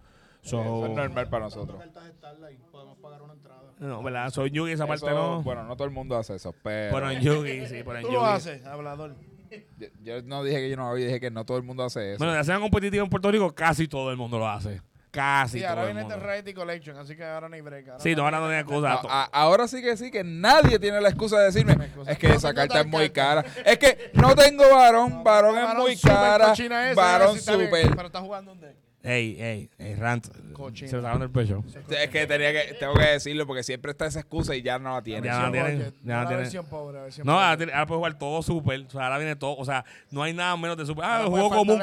[0.46, 1.82] So, Eso es normal para nosotros.
[3.80, 4.30] no, ¿verdad?
[4.30, 5.42] So, en Yugi esa parte no.
[5.42, 8.08] Bueno, no todo el mundo hace eso, pero Pero en Yugi, sí, pero en Tú
[8.10, 8.14] Yugi.
[8.14, 9.16] lo haces, hablador.
[9.78, 11.84] yo, yo no dije que yo no lo había, dije que no todo el mundo
[11.84, 12.20] hace eso.
[12.20, 14.82] Bueno, de hacer competitivo en Puerto Rico, casi todo el mundo lo hace.
[15.12, 16.16] Casi Sí, todo ahora el viene mundo.
[16.16, 17.88] este Rarity Collection, así que ahora no hay break.
[17.88, 19.00] Ahora Sí, no, ahora no tiene excusa.
[19.02, 21.74] No, a- ahora sí que sí, que nadie tiene la excusa de decirme,
[22.08, 23.44] es que No esa carta es muy carta.
[23.50, 23.64] cara.
[23.72, 26.54] Es que no tengo varón, varón es muy cara,
[26.96, 27.96] varón bien, súper.
[27.96, 28.76] Pero está jugando un deck.
[29.08, 30.28] Ey, ey, ey, Rant.
[30.54, 30.90] Cochino.
[30.90, 31.64] Se sacaron del pecho.
[31.90, 34.94] Es que tenía que, tengo que decirlo porque siempre está esa excusa y ya no
[34.96, 35.28] la tiene.
[35.28, 36.44] Ya no tienen, Budget, ya no la tienen.
[36.44, 37.46] versión pobre, la versión No, pobre.
[37.46, 38.80] ahora, tiene- ahora puedes jugar todo super.
[38.82, 39.56] O sea, ahora viene todo.
[39.58, 41.06] O sea, no hay nada menos de super.
[41.06, 41.80] Ah, el puede juego común.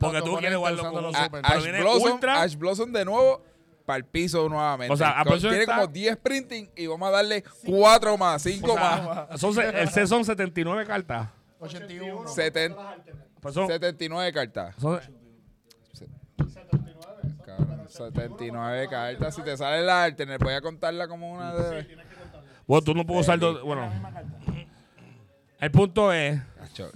[0.00, 1.02] Porque tú quieres jugarlo común.
[1.04, 1.42] los super.
[1.42, 2.42] Pero Ash viene Blossom, ultra.
[2.42, 3.42] Ash Blossom de nuevo
[3.86, 4.92] para el piso nuevamente.
[4.92, 8.18] O sea, Co- Ash Blossom tiene está- como 10 printing y vamos a darle 4
[8.18, 9.00] más, 5 O más.
[9.28, 11.28] sea, son, se- el set son 79 cartas.
[11.58, 12.28] 81.
[12.28, 12.96] 70,
[13.40, 14.74] Pues son, 79 cartas.
[14.78, 15.00] son-
[17.44, 19.34] Cabrón, 79 cartas.
[19.34, 21.96] Si te sale la alternate, voy a contarla como una de.
[22.66, 23.62] bueno, tú no puedes usar dos.
[23.62, 23.90] Bueno,
[25.60, 26.40] el punto es.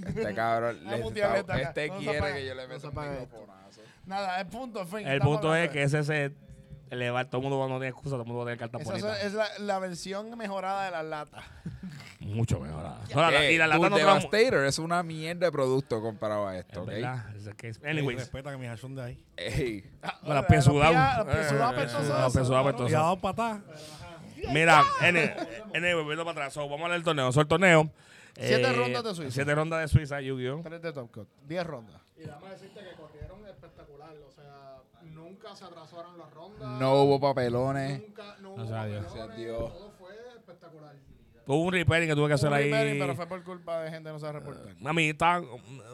[0.06, 0.96] Este cabrón, le
[1.38, 3.80] está- este quiere que yo le meta un microfonazo.
[4.04, 5.06] Nada, el punto, fin.
[5.06, 6.34] El punto es que ese set.
[6.90, 9.24] Todo el mundo no tiene excusa, todo el mundo va a tener cartas Esa bonitas.
[9.24, 11.44] es la, la versión mejorada de las latas.
[12.20, 12.82] Mucho mejor.
[13.14, 14.00] No, la- Eh, y la lata no trae.
[14.00, 16.86] Devastator es una mierda de producto comparado a esto, Es ¿ok?
[16.88, 17.36] verdad.
[17.36, 18.18] es que es- Ey, Anyways.
[18.18, 19.24] respeta que hash son de ahí.
[19.36, 19.84] Ey,
[20.48, 21.26] pies sudadas Eh,
[22.90, 23.60] Y a patas.
[24.52, 24.82] Mira,
[25.94, 26.52] volviendo para atrás.
[26.52, 27.32] So, vamos a hablar del torneo.
[27.32, 27.90] So, el torneo.
[28.36, 29.30] eh, Siete rondas de Suiza.
[29.32, 30.60] Siete rondas de Suiza, Yu-Gi-Oh!
[30.62, 31.28] 3 de Top Cut.
[31.46, 32.00] 10 rondas.
[32.16, 34.14] Y déjame decirte que corrieron espectacular.
[34.26, 34.76] O sea,
[35.30, 36.68] nunca se atrasaron las rondas.
[36.80, 38.00] no hubo papelones.
[38.00, 39.04] Nunca, no hubo Gracias a Dios.
[39.06, 39.58] papelones, Dios.
[39.72, 40.94] Todo fue espectacular.
[41.46, 42.64] Hubo un repairing que tuve que hacer Un ahí.
[42.70, 44.74] repairing, pero fue por culpa de gente que no sabe reportar.
[44.84, 45.46] A mí estaban,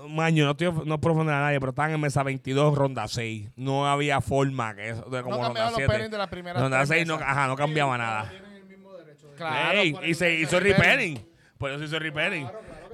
[0.08, 3.50] maño, no estoy no ofender a nadie, pero estaban en mesa 22, ronda 6.
[3.56, 5.88] No había forma que eso, de como no ronda cambiaron los 7.
[5.88, 8.28] pairings de las primeras Ronda tres 6 no, ajá, no cambiaba nada.
[8.28, 9.28] Tienen el mismo derecho.
[9.30, 11.26] de- Claro, Ey, y se hizo repairing.
[11.56, 12.48] Por eso hizo repairing.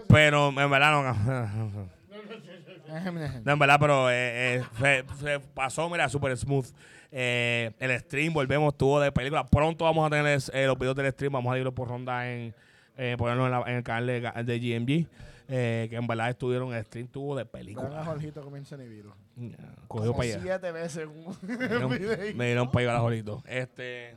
[0.06, 1.88] Pero en verdad no.
[3.44, 6.66] No, en verdad, pero eh, eh, se, se pasó, mira, súper smooth.
[7.10, 9.46] Eh, el stream, volvemos, tuvo de película.
[9.46, 12.54] Pronto vamos a tener eh, los videos del stream, vamos a irlo por ronda en,
[12.96, 15.06] eh, ponerlo en, la- en el canal de, de GMG.
[15.48, 18.04] eh, que en verdad estuvieron, el stream tuvo de Vean a película.
[18.04, 19.12] Jorgito comienza Nibiru.
[19.88, 20.40] Cogió para allá.
[20.42, 21.08] siete veces
[21.42, 21.90] Me dieron-.
[22.36, 23.42] Me dieron para llevar a Jorito.
[23.46, 24.16] Este,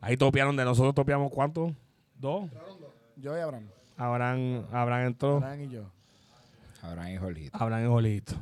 [0.00, 1.74] ahí topiaron de nosotros, topiamos cuánto?
[2.18, 2.50] ¿Dos?
[3.16, 3.68] Yo y Abraham.
[3.96, 5.36] Abraham, Abraham entró.
[5.36, 5.82] Abraham y yo.
[6.86, 7.58] Abraham y Jorgito.
[7.60, 8.32] Abraham y Jorito.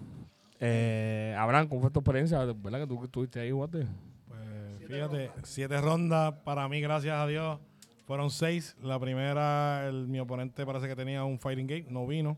[0.61, 2.39] Eh, Abraham, ¿cómo fue tu experiencia?
[2.45, 3.87] ¿Verdad que tú estuviste ahí, guate?
[4.29, 7.59] Pues fíjate, siete rondas para mí, gracias a Dios,
[8.07, 8.77] fueron seis.
[8.83, 12.37] La primera, el- mi oponente parece que tenía un Fighting Gate, no vino.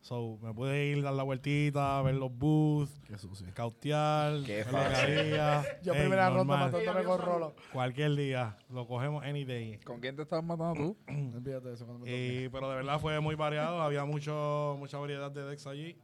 [0.00, 3.46] So, me pude ir, dar la vueltita, ver los booths, Qué sucio.
[3.52, 5.18] cautear, Qué ver lo que fácil.
[5.18, 5.62] había.
[5.82, 6.72] Yo Ey, primera ronda normal.
[6.72, 7.54] matándome con Rolo.
[7.72, 9.78] Cualquier día, lo cogemos any day.
[9.84, 10.96] ¿Con quién te estabas matando tú?
[11.36, 12.44] Olvídate de eso cuando me toque.
[12.44, 15.98] Y, pero de verdad fue muy variado, había mucho, mucha variedad de decks allí.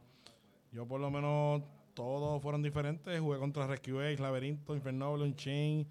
[0.71, 3.19] Yo por lo menos todos fueron diferentes.
[3.19, 5.87] Jugué contra Rescue Ace, Laberinto, Infernoble, Unchain,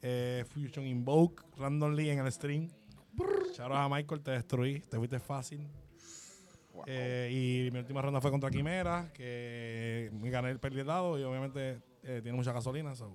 [0.00, 2.68] eh, Fusion Invoke, randomly en el stream.
[3.52, 5.66] Shout out a Michael, te destruí, te fuiste fácil.
[6.86, 11.18] Eh, y mi última ronda fue contra Quimera, que me gané el perdí el dado
[11.18, 12.94] y obviamente eh, tiene mucha gasolina.
[12.94, 13.14] so.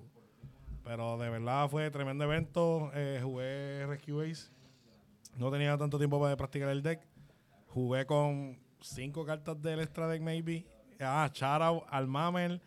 [0.84, 2.90] Pero de verdad fue tremendo evento.
[2.94, 4.50] Eh, jugué Rescue Ace.
[5.36, 7.00] No tenía tanto tiempo para practicar el deck.
[7.68, 10.66] Jugué con cinco cartas del extra deck, maybe.
[11.00, 12.62] Ah, out al Mamel,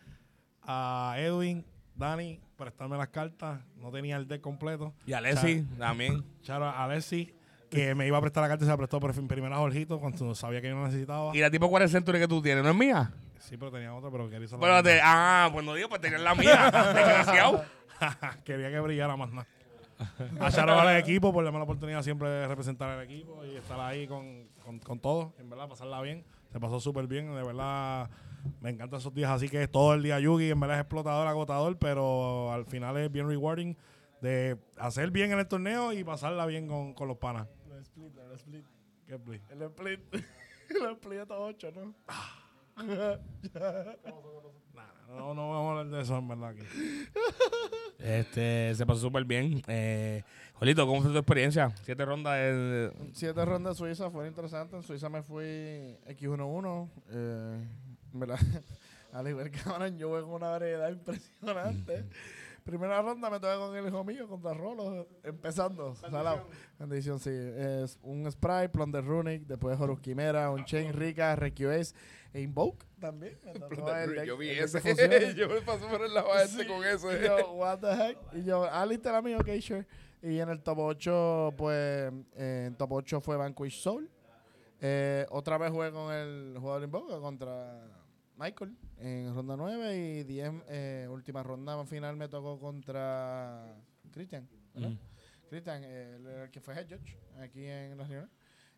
[0.62, 3.60] a Edwin, Dani, prestarme las cartas.
[3.76, 4.92] No tenía el deck completo.
[5.06, 6.24] Y Alessi también.
[6.42, 7.32] Shout out a Alessi,
[7.70, 9.58] que me iba a prestar la carta y se la prestó por fin primero a
[9.58, 11.36] Jorgito cuando sabía que yo no necesitaba.
[11.36, 13.10] Y la tipo 40 Century que tú tienes, ¿no es mía?
[13.38, 16.20] Sí, pero tenía otra, pero quería usar la te, ah, pues no digo, pues tenías
[16.20, 16.70] la mía.
[16.94, 17.64] Desgraciado.
[18.44, 19.46] Quería que brillara más nada.
[20.40, 24.06] A al equipo por darme la oportunidad siempre de representar al equipo y estar ahí
[24.06, 25.32] con, con, con todos.
[25.38, 26.24] En verdad, pasarla bien.
[26.52, 27.34] Se pasó súper bien.
[27.34, 28.08] De verdad,
[28.60, 29.30] me encantan esos días.
[29.30, 33.10] Así que todo el día Yugi, en verdad es explotador, agotador, pero al final es
[33.10, 33.76] bien rewarding
[34.20, 37.48] de hacer bien en el torneo y pasarla bien con, con los panas.
[37.70, 38.64] El split, el split.
[39.06, 39.40] ¿Qué play?
[39.50, 40.00] El split.
[40.68, 41.94] El split hasta 8, ¿no?
[45.08, 46.50] No, no vamos a hablar de eso, en verdad.
[46.50, 46.62] Aquí.
[47.98, 49.62] Este, se pasó súper bien.
[49.66, 50.22] Eh,
[50.54, 51.72] Jolito, ¿cómo fue tu experiencia?
[51.82, 52.92] Siete rondas de...
[53.12, 54.76] Siete rondas de Suiza fueron interesantes.
[54.76, 55.44] En Suiza me fui
[56.06, 56.88] X11.
[57.10, 57.68] Eh,
[58.12, 58.38] en verdad,
[59.12, 62.04] al igual que ahora, yo juego una variedad impresionante.
[62.68, 65.94] Primera ronda me toca con el hijo mío contra Rolo, empezando.
[65.94, 66.46] Salado.
[66.78, 67.30] Bendición, sí.
[67.32, 71.96] Es un Sprite, Plunder Runic, después Horus Quimera, un Chain Rica, Request
[72.34, 73.38] e Invoke también.
[73.46, 74.80] Entonces, el deck- Yo vi el ese.
[74.82, 75.18] funciona.
[75.34, 77.24] yo me pasé por el a este con Y ese.
[77.26, 78.18] yo, what the heck?
[78.34, 79.86] Y yo, ah, lista la mía, ok, sure.
[80.20, 84.10] Y en el top 8, pues, eh, en top 8 fue Vanquish Soul.
[84.82, 87.80] Eh, otra vez jugué con el jugador Invoca contra
[88.36, 93.76] Michael en ronda 9 y 10, eh, última ronda final me tocó contra
[94.12, 94.48] Christian.
[94.74, 94.94] Mm.
[95.48, 98.30] Cristian, eh, el, el que fue head judge aquí en la reunión.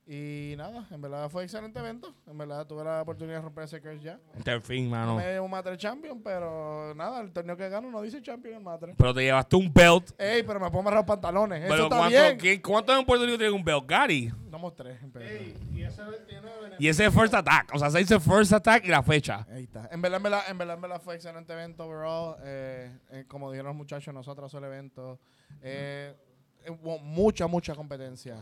[0.06, 2.12] Y nada, en verdad fue excelente evento.
[2.26, 4.18] En verdad tuve la oportunidad de romper ese curse ya.
[4.44, 5.16] En fin, No mano.
[5.16, 8.94] me un Master Champion, pero nada, el torneo que gano no dice Champion en Master.
[8.96, 10.10] Pero te llevaste un belt.
[10.18, 11.60] Ey, pero me puedo amarrar los pantalones.
[11.62, 12.38] Eso Pero está ¿cuánto, bien.
[12.38, 13.84] ¿quién- ¿cuántos en Puerto Rico tienen un belt?
[13.86, 14.32] Gary.
[14.50, 15.00] Damos tres.
[15.00, 15.30] en verdad.
[15.30, 16.48] Ey, y ese tiene.
[16.80, 17.70] Y ese es first attack.
[17.72, 19.46] O sea, se dice first attack y la fecha.
[19.52, 19.88] Ahí está.
[19.92, 22.36] En verdad, en verdad, en verdad, en verdad fue excelente evento overall.
[22.42, 25.20] Eh, eh, como dijeron los muchachos, nosotros el evento.
[25.62, 26.16] Eh,
[26.64, 28.38] eh, hubo mucha, mucha competencia.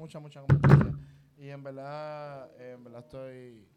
[0.00, 0.94] Mucha, mucha competencia.
[1.36, 3.68] Y en verdad, en verdad estoy,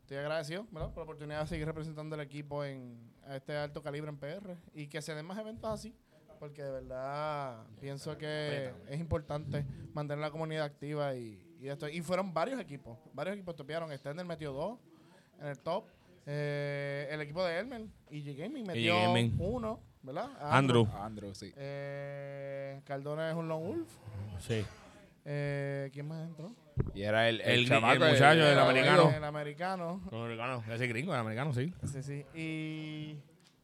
[0.00, 0.88] estoy agradecido ¿verdad?
[0.88, 4.56] por la oportunidad de seguir representando el equipo en a este alto calibre en PR.
[4.72, 5.94] Y que se den más eventos así.
[6.40, 11.90] Porque de verdad pienso que es importante mantener la comunidad activa y, y esto.
[11.90, 12.96] Y fueron varios equipos.
[13.12, 13.92] Varios equipos topearon.
[13.92, 14.78] Extender metió dos
[15.40, 15.84] en el top.
[16.24, 19.36] Eh, el equipo de Elmer y G Gaming metió Gaming.
[19.38, 20.30] uno, ¿verdad?
[20.40, 20.86] Andrew.
[20.94, 21.52] Andrew, sí.
[21.54, 23.96] Eh, Cardona es un Lone Wolf.
[24.38, 24.64] Sí.
[25.28, 26.54] Eh, ¿Quién más entró?
[26.94, 28.04] Y era el, el, El- chamaco.
[28.04, 29.10] el muchacho, el Eh, americano.
[29.10, 30.00] El americano.
[30.12, 30.64] El americano.
[30.72, 31.74] Ese gringo, el americano, sí.
[31.84, 32.24] Sí, sí.
[32.34, 33.18] Y,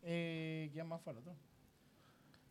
[0.05, 1.35] y ¿quién más fue el otro?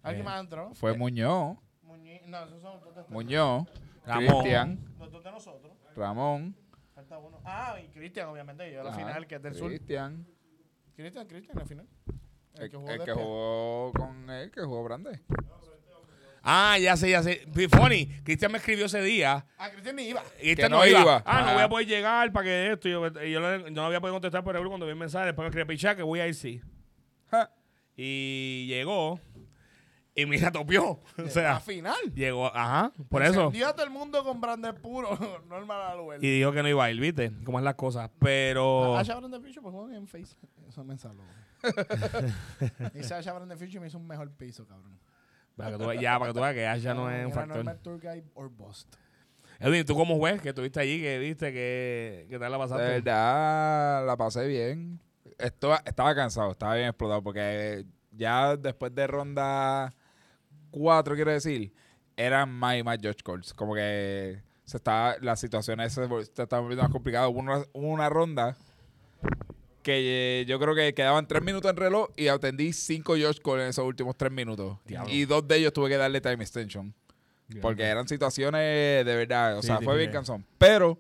[0.04, 0.74] ¿Alguien Eh, más entró?
[0.76, 1.58] Fue Muñoz.
[1.86, 3.67] Muñi- no, esos son dos de- Muñoz.
[4.06, 4.28] Ramón.
[4.28, 4.80] Cristian.
[4.97, 5.71] Los dos de nosotros.
[5.95, 6.56] Ramón.
[6.95, 7.39] Falta uno.
[7.43, 8.71] Ah, y Cristian, obviamente.
[8.71, 9.67] Yo a la Ajá, final, que es del sur.
[9.67, 10.26] Cristian.
[10.95, 11.88] Cristian, Cristian, la final.
[12.56, 15.19] El, jugó el que jugó con él, que jugó grande.
[16.43, 17.47] Ah, ya sé, ya sé.
[17.69, 19.45] Funny, Cristian me escribió ese día.
[19.58, 20.23] Ah, Cristian ni iba.
[20.39, 21.01] Que este no no iba.
[21.01, 21.23] iba.
[21.25, 22.88] Ah, no voy a poder llegar para que esto.
[22.88, 25.27] Y yo, y yo no, no había podido contestar por ejemplo cuando vi el mensaje.
[25.27, 26.62] Después me escribió pichar que voy a ir sí.
[27.95, 29.19] Y llegó.
[30.15, 30.99] Y mira, topió.
[31.17, 31.95] O sea, final.
[32.13, 32.47] llegó.
[32.47, 33.45] Ajá, por eso.
[33.45, 35.17] Encendió a todo el mundo con Brandon puro.
[35.47, 35.99] Normal.
[36.21, 37.32] Y dijo que no iba a ir, ¿viste?
[37.45, 38.10] Cómo es las cosas.
[38.19, 38.97] Pero.
[38.97, 40.36] Asha Brandon Future, pues juegan en Face.
[40.67, 41.23] Eso me saló.
[42.95, 44.99] y Sasha Brandon Future me hizo un mejor piso, cabrón.
[45.63, 47.56] Para que tú, veas- ya, para que tú veas que Asha no es un factor.
[47.58, 48.95] normal tour guide or bust.
[49.60, 50.41] Edwin, ¿tú cómo juez?
[50.41, 52.84] Que estuviste allí, que viste que, que tal la De pasaste.
[52.84, 55.00] verdad, la pasé bien.
[55.38, 59.93] Esto, estaba cansado, estaba bien explotado porque ya después de ronda
[60.71, 61.74] 4, quiero decir,
[62.17, 63.54] eran más y más George Calls.
[63.54, 67.30] Como que se estaba, las situaciones se, se estaban volviendo más complicadas.
[67.30, 68.56] Hubo una, hubo una ronda
[69.81, 73.61] que eh, yo creo que quedaban 3 minutos en reloj y atendí 5 George Calls
[73.61, 74.77] en esos últimos 3 minutos.
[74.85, 75.11] Diablo.
[75.13, 76.93] Y dos de ellos tuve que darle time extension.
[77.61, 80.45] Porque eran situaciones de verdad, o Sí, sea, fue bien cansón.
[80.57, 80.97] Pero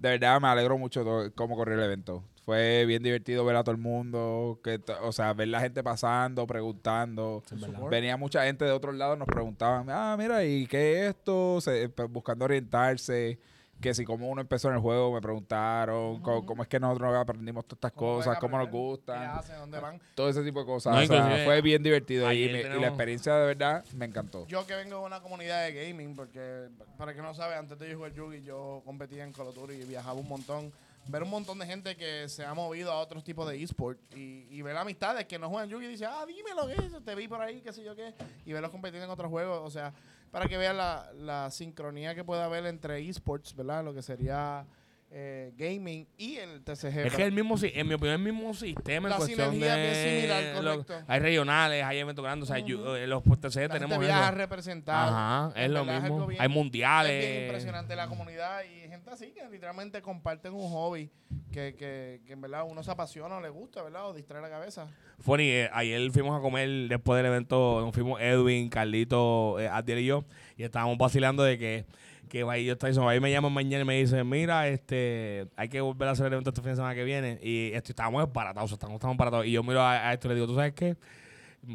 [0.00, 2.22] de verdad me alegro mucho todo, cómo corrió el evento.
[2.44, 6.46] Fue bien divertido ver a todo el mundo, que, o sea, ver la gente pasando,
[6.46, 7.42] preguntando.
[7.90, 11.60] Venía mucha gente de otros lados, nos preguntaban, ah, mira, ¿y qué es esto?
[11.60, 13.38] Se- pues, buscando orientarse,
[13.80, 17.14] que si cómo uno empezó en el juego, me preguntaron, cómo, cómo es que nosotros
[17.16, 19.56] aprendimos todas estas ¿Cómo cosas, cómo nos gustan, hacen?
[19.58, 20.00] ¿Dónde van?
[20.14, 20.94] todo ese tipo de cosas.
[20.96, 24.46] No, O sea, fue bien divertido y, me- y la experiencia de verdad me encantó.
[24.48, 27.88] Yo que vengo de una comunidad de gaming, porque para que no sabe, antes de
[27.90, 30.72] yo jugar Yugi, yo competía en Call of Duty y viajaba un montón.
[31.10, 34.46] Ver un montón de gente que se ha movido a otros tipos de eSport y,
[34.50, 37.14] y ver amistades que no juegan Yugi y dice, ah, dime lo que es, te
[37.14, 38.12] vi por ahí, qué sé yo qué,
[38.44, 39.60] y verlos competir en otros juegos.
[39.64, 39.94] O sea,
[40.30, 43.84] para que vean la, la sincronía que puede haber entre eSports, ¿verdad?
[43.84, 44.66] Lo que sería
[45.10, 47.06] eh, gaming y el TCG.
[47.06, 49.90] Es que el mismo, en mi opinión, el mismo sistema La en cuestión sinergia de...
[49.92, 51.04] es similar, lo- correcto.
[51.06, 55.16] hay regionales, hay eventos grandes, o sea, eh, los TC la tenemos viaja representado.
[55.16, 56.26] Ajá, es lo es mismo.
[56.26, 57.42] bien- hay Es bien mundiales.
[57.46, 61.10] impresionante la comunidad y gente así que literalmente comparten un hobby
[61.52, 64.08] que, que, que en verdad uno se apasiona o le gusta, ¿verdad?
[64.08, 64.88] O distrae la cabeza.
[65.20, 70.00] Funny, eh, ayer fuimos a comer después del evento, nos fuimos Edwin, Carlito, eh, Adiel
[70.00, 70.24] y yo,
[70.56, 71.86] y estábamos vacilando de que,
[72.28, 75.80] que ahí yo estoy, ahí me llaman mañana y me dicen, mira, este, hay que
[75.80, 78.72] volver a hacer el evento este fin de semana que viene, y esto, estábamos embaratados,
[78.72, 80.96] estamos, estamos y yo miro a, a esto y le digo, ¿tú sabes qué?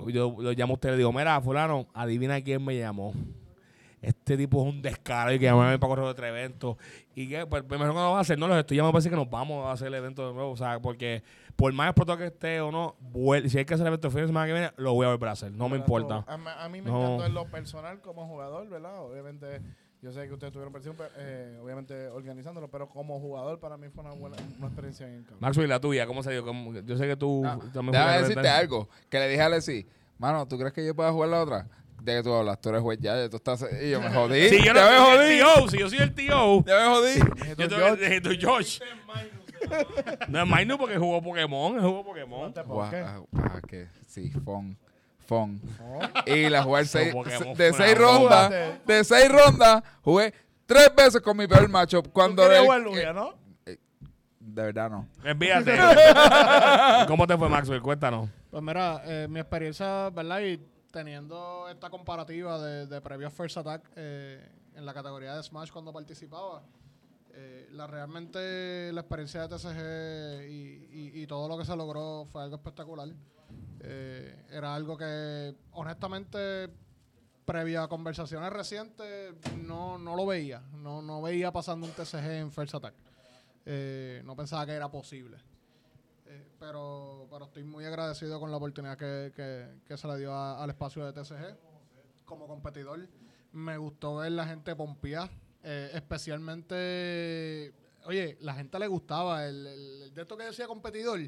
[0.07, 3.13] Yo lo llamo a usted y le digo, mira, fulano, adivina quién me llamó.
[4.01, 6.77] Este tipo es un descaro y que llama para correr otro evento.
[7.15, 9.11] Y que, pues, mejor que no va a hacer, no los estoy llamando para decir
[9.11, 10.51] que nos vamos a hacer el evento de nuevo.
[10.51, 11.23] O sea, porque
[11.55, 12.97] por más explotado que esté o no,
[13.47, 15.09] si hay que hacer el evento el fin de semana que viene, lo voy a
[15.09, 15.53] volver a hacer.
[15.53, 16.25] No me importa.
[16.27, 17.01] A, mí- a mí me No.
[17.01, 19.05] encantó en lo personal como jugador, ¿verdad?
[19.05, 19.61] Obviamente,
[20.03, 23.87] yo sé que ustedes tuvieron presión, pero, eh, obviamente organizándolo, pero como jugador para mí
[23.87, 25.39] fue una buena una experiencia bien cabrón.
[25.39, 26.43] Maxwell, la tuya, ¿cómo se dio?
[26.45, 28.89] ¿Cómo- Yo sé que tú No, también Déjame decirte algo.
[29.09, 29.87] Que le dije a Alexi,
[30.17, 31.67] mano, ¿tú crees que yo pueda jugar la otra?
[32.01, 32.59] ¿De que tú hablas?
[32.59, 33.65] Tú eres juez ya, tú estás...
[33.81, 34.49] Y yo me jodí.
[34.49, 35.23] Sí, yo no me soy jodí.
[35.23, 36.65] el tío, si yo soy el tío.
[36.65, 37.19] Ya me jodí.
[37.57, 38.81] Yo que decir tu Josh.
[40.27, 42.51] No es Mainu porque jugó Pokémon, jugó Pokémon.
[42.51, 42.97] ¿Por Guau, qué?
[42.97, 44.33] ah, ah, que sí,
[45.25, 45.59] fon.
[45.77, 45.99] Fon.
[46.25, 47.13] Y la jugué seis,
[47.57, 48.51] de seis rondas.
[48.85, 50.33] De seis rondas, jugué
[50.65, 52.07] tres veces con mi peor matchup.
[52.11, 53.33] Cuando ¿Tú querías el- jugar Lugia, no?
[53.65, 55.07] de verdad no.
[55.23, 55.75] Envíate.
[57.07, 57.81] ¿Cómo te fue, Maxwell?
[57.81, 58.29] Cuéntanos.
[58.51, 60.41] Pues mira, eh, mi experiencia, ¿verdad?
[60.41, 60.59] Y
[60.91, 65.91] teniendo esta comparativa de, de previos First Attack eh, en la categoría de Smash cuando
[65.91, 66.61] participaba,
[67.33, 70.53] eh, la realmente la experiencia de TCG y,
[70.91, 73.07] y- y todo lo que se logró fue algo espectacular.
[73.83, 76.69] Eh, era algo que, honestamente,
[77.45, 80.61] previa a conversaciones recientes, no, no lo veía.
[80.73, 82.93] No, no veía pasando un TCG en First Attack.
[83.65, 85.37] Eh, no pensaba que era posible.
[86.25, 90.33] Eh, pero, pero estoy muy agradecido con la oportunidad que, que- que se le dio
[90.35, 91.57] al espacio de TCG.
[92.25, 93.07] Como competidor,
[93.51, 95.29] me gustó ver la gente pompear.
[95.65, 97.73] eh, especialmente,
[98.05, 101.19] oye, la gente le gustaba el de esto que decía competidor.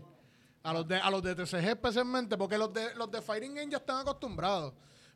[0.65, 3.71] A los de, a los de TCG especialmente, porque los de, los de Fighting Game
[3.71, 4.73] ya están acostumbrados.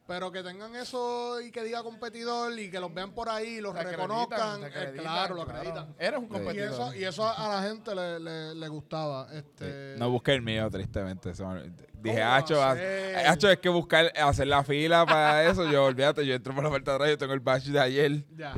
[0.08, 3.62] Pero que tengan eso y que diga competidor y que los vean por ahí y
[3.62, 5.96] los Te reconozcan, acreditan, eh, claro, lo acreditan.
[6.00, 6.32] Eres un Sí.
[6.32, 6.72] Y competidor.
[6.74, 9.28] eso, y eso a la gente le, le, le gustaba.
[9.32, 11.30] Este, No busqué el mío, tristemente.
[11.32, 11.44] Dije,
[12.02, 12.64] ¿Cómo va Hacho?
[12.64, 15.70] Hacho, es que buscar, hacer la fila para eso.
[15.70, 18.24] Yo, olvídate, yo entro por la puerta de atrás, yo tengo el badge de ayer.
[18.36, 18.56] Ya.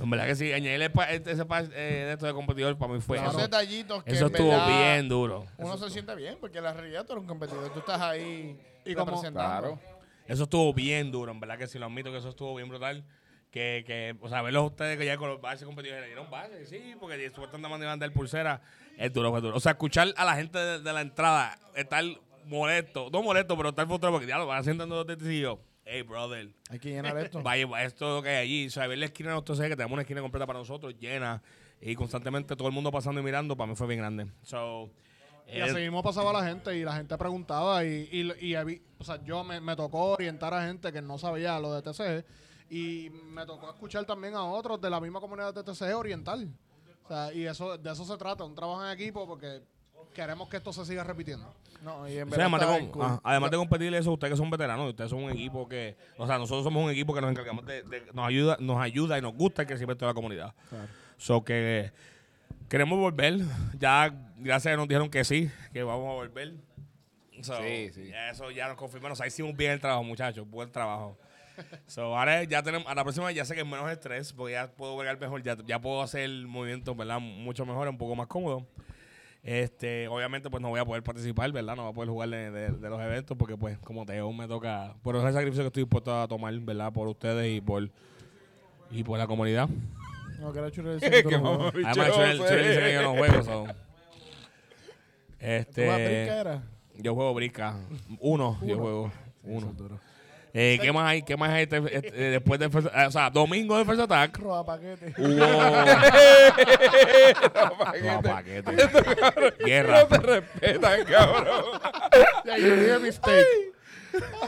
[0.00, 2.92] En verdad que sí, añadirle pa- este- ese pa- eh, de esto de competidor para
[2.92, 3.16] mí fue.
[3.18, 5.46] Esos Eso, detallitos que eso en estuvo verdad bien duro.
[5.56, 7.72] Uno se siente bien porque la realidad tú eres un competidor.
[7.72, 9.32] Tú estás ahí Y representando.
[9.76, 9.80] Claro.
[10.26, 13.04] Eso estuvo bien duro, en verdad que sí lo admito que eso estuvo bien brutal.
[13.50, 16.68] Que, que o sea, verlos ustedes que ya con los bases competidores le dieron bases,
[16.68, 18.60] sí, porque supuestamente mandan a dar pulsera,
[18.98, 19.56] es duro, fue duro.
[19.56, 22.04] O sea, escuchar a la gente de, de la entrada estar
[22.44, 24.84] molesto, no molesto, pero estar frustrado porque ya lo van haciendo
[25.24, 25.58] y yo,
[25.88, 27.42] hey, brother, Hay que llenar esto.
[27.42, 28.66] vaya, esto es lo que hay allí.
[28.66, 31.42] O sea, ver la esquina de nosotros, que tenemos una esquina completa para nosotros, llena,
[31.80, 34.26] y constantemente todo el mundo pasando y mirando, para mí fue bien grande.
[34.42, 34.90] So,
[35.46, 39.04] Y eh, así mismo pasaba la gente y la gente preguntaba y, y, y o
[39.04, 42.24] sea, yo me, me tocó orientar a gente que no sabía lo de TCG
[42.70, 46.38] y me tocó escuchar también a otros de la misma comunidad de TCG orientar.
[47.04, 49.62] O sea, y eso de eso se trata, un trabajo en equipo porque
[50.14, 51.52] queremos que esto se siga repitiendo.
[51.82, 53.02] No, y en O sea, además, de, bien cool.
[53.04, 56.26] ah, además de competir eso, ustedes que son veteranos, ustedes son un equipo que, o
[56.26, 59.22] sea, nosotros somos un equipo que nos encargamos de, de- nos ayuda, nos ayuda y
[59.22, 60.54] nos gusta el crecimiento de la comunidad.
[61.18, 61.92] So que
[62.68, 63.38] queremos volver.
[63.78, 66.54] Ya, gracias a Dios nos dijeron que sí, que vamos a volver.
[67.42, 68.08] So, Sí, sí.
[68.08, 69.12] ya Eso ya nos confirmaron.
[69.12, 70.48] O sea, hicimos bien el trabajo, muchachos.
[70.50, 71.16] Buen trabajo.
[71.86, 74.70] So, ahora ya tenemos, a la próxima ya sé que es menos estrés, porque ya
[74.70, 77.18] puedo bregar mejor, ya, ya puedo hacer movimientos, ¿verdad?
[77.20, 78.66] Mucho mejor, un poco más cómodo.
[79.50, 81.74] Este, obviamente, pues no voy a poder participar, ¿verdad?
[81.74, 84.46] No voy a poder jugar de, de- de los eventos porque, pues, como Teo me
[84.46, 84.94] toca.
[85.02, 86.92] Por ese sacrificio que estoy dispuesto a tomar, ¿verdad?
[86.92, 87.88] Por ustedes y por,
[88.90, 89.66] y por la comunidad.
[90.38, 91.94] No, que era chulo de Que no Además.
[92.14, 92.38] Chuel
[92.68, 93.42] dice que yo no juego.
[93.42, 93.64] so.
[93.64, 93.74] ¿Tú
[95.38, 96.62] vas a Este, era?
[96.96, 97.76] yo juego brisca.
[98.20, 99.10] Uno, yo juego.
[99.44, 99.70] Uno.
[99.70, 99.98] es duro.
[100.54, 101.22] Eh, ¿Qué más hay?
[101.22, 104.38] ¿Qué más hay este- este- eh, después del first- O sea, domingo del First Attack?
[104.38, 105.12] Roba paquete.
[105.18, 105.28] Hubo.
[108.02, 108.72] No, paquete.
[109.64, 110.00] Guerra.
[110.00, 111.64] No te respetan, cabrón.
[112.44, 113.72] Ya, yo dije mistake.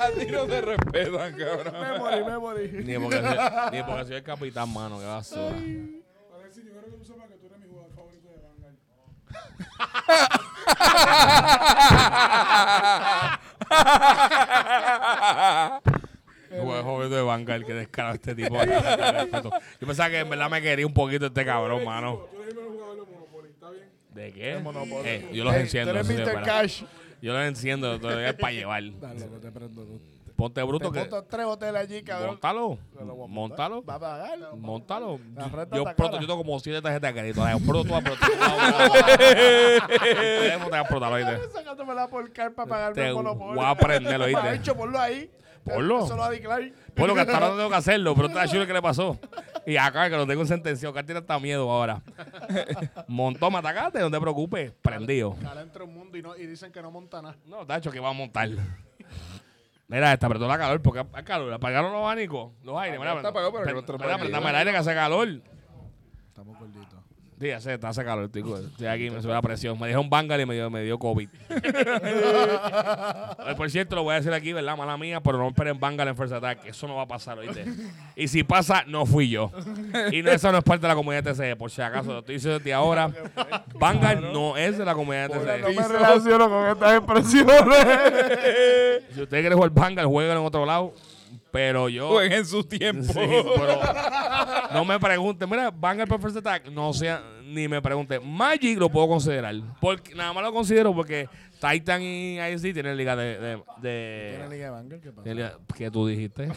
[0.00, 1.74] A ti no te respetan, cabrón.
[1.80, 2.68] Memory, memory.
[2.84, 3.36] Ni porque, soy,
[3.72, 4.98] ni porque soy el capitán, mano.
[4.98, 5.56] Qué basura.
[6.34, 8.76] Alexis, yo creo que tú sepas que tú eres mi jugador favorito de Vanguard.
[16.60, 18.56] Juego joven de Vanguard, que descarado este tipo.
[19.80, 22.26] Yo pensaba que en verdad me quería un poquito este cabrón, mano.
[22.46, 23.88] El de Monopoly, ¿está bien?
[24.10, 24.62] ¿De qué?
[25.04, 25.98] Eh, yo los enciendo.
[25.98, 26.16] Es Mr.
[26.24, 26.44] verdad.
[26.44, 26.82] Cash.
[27.22, 28.82] Yo los enciendo, todavía es para llevar.
[29.00, 29.84] Dale, que te prendo.
[29.84, 30.00] tú.
[30.40, 31.22] Ponte bruto Te que.
[31.28, 32.30] tres hoteles allí, cabrón.
[32.30, 32.78] Montalo.
[32.94, 33.04] Voy a.
[33.28, 33.84] Montalo.
[33.84, 34.38] Va a pagar.
[34.56, 35.20] Montalo.
[35.36, 37.44] La Yo pronto, yo tengo como siete tarjetas de crédito.
[37.44, 38.26] Las pronto todas, pero te
[40.78, 41.38] explotar, oíste.
[41.52, 43.54] Sacándomela por car para pagarme el monopolio.
[43.54, 44.40] voy a prender, ¿oíste?
[44.40, 45.30] Ha hecho, ponlo ahí.
[45.64, 46.04] Ponlo.
[46.04, 46.72] Eso lo va a declarar.
[46.96, 49.18] Bueno, que hasta ahora no tengo que hacerlo, pero está chulo que le pasó.
[49.66, 52.02] Y acá que lo tengo sentenciado, que tiene hasta miedo ahora.
[53.08, 55.36] Montó, me atacaste, no te preocupes, prendido.
[55.42, 57.36] Cara entra un mundo y, no, y dicen que no monta nada.
[57.46, 58.48] No, Tacho, que va a montar.
[59.88, 61.52] Mira, esta apretó la calor, porque hay calor.
[61.52, 62.98] Apagaron los abanicos, los aires.
[62.98, 64.18] Mira, está apagado, pero mira, apague.
[64.18, 65.28] prendame el aire que hace calor.
[66.28, 66.89] Estamos gorditos.
[67.40, 68.58] Sí, hace, hace calor, tico.
[68.72, 69.80] Estoy aquí, me sube la presión.
[69.80, 71.26] Me dejó un bangal y me dio, me dio COVID.
[73.56, 74.76] Por cierto, lo voy a decir aquí, ¿verdad?
[74.76, 76.66] Mala mía, pero no esperen bangal en First Attack.
[76.66, 77.64] Eso no va a pasar, ¿oíste?
[78.14, 79.50] Y si pasa, no fui yo.
[80.12, 82.12] Y no, eso no es parte de la comunidad TCE, por si acaso.
[82.12, 83.10] Lo estoy diciendo desde ahora.
[83.74, 85.74] Bangal no es de la comunidad No TCE.
[85.80, 87.66] me relaciono con estas expresiones.
[89.14, 90.92] Si usted quiere jugar bangal, jueguen en otro lado.
[91.52, 92.08] Pero yo...
[92.10, 93.12] Jueguen en su tiempo.
[93.12, 93.80] Sí, pero
[94.72, 98.20] no me pregunten, mira, van al First Attack, no sea, ni me pregunte.
[98.20, 99.54] Magic lo puedo considerar.
[99.80, 101.28] Porque, nada más lo considero porque
[101.60, 103.38] Titan y ISD tienen liga de.
[103.38, 105.00] de, de- ¿Tiene Liga de Vanguard?
[105.00, 105.22] ¿Qué pasa?
[105.24, 106.48] tienen ¿Qué tú dijiste?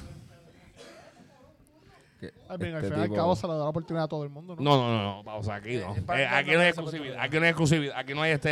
[2.50, 4.24] Ay, bien, al Este fin y al cabo se le da la oportunidad a todo
[4.24, 4.62] el mundo, ¿no?
[4.64, 5.96] No, no, no, no, pausa, aquí no.
[5.96, 8.14] Eh, para- Eh, aquí no, no hay no, exclusividad, no, aquí no hay exclusividad, aquí
[8.14, 8.50] no hay este,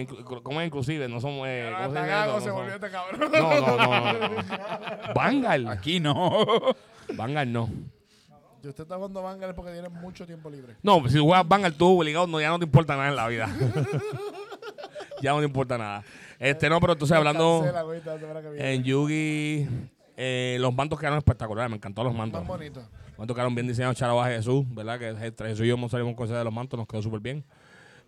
[0.00, 1.08] eh, inclu- ¿cómo es inclusive?
[1.08, 2.26] No somos, eh, ¿cómo se dice Hasta eso?
[2.28, 3.20] Gago se No volvió somos- este cabrón.
[3.32, 5.14] No, no, no, no, no.
[5.14, 6.46] Vanguard, Aquí no.
[7.14, 7.68] Vanguard no.
[8.60, 10.74] Si usted está jugando Vanguard es porque tiene mucho tiempo libre.
[10.82, 13.48] No, si juegas Vanguard tú obligado, no, ya no te importa nada en la vida.
[15.22, 16.02] ya no te importa nada.
[16.38, 19.68] Este, no, pero entonces hablando Cancela, güey, que en Yugi,
[20.20, 22.40] eh, los mantos quedaron espectaculares, me encantó los mantos.
[22.40, 22.80] Más bonito.
[22.80, 24.98] Los mantos quedaron bien diseñados, Charaba Jesús, ¿verdad?
[24.98, 27.20] Que entre Jesús y yo hemos salido con cosas de los mantos, nos quedó súper
[27.20, 27.44] bien.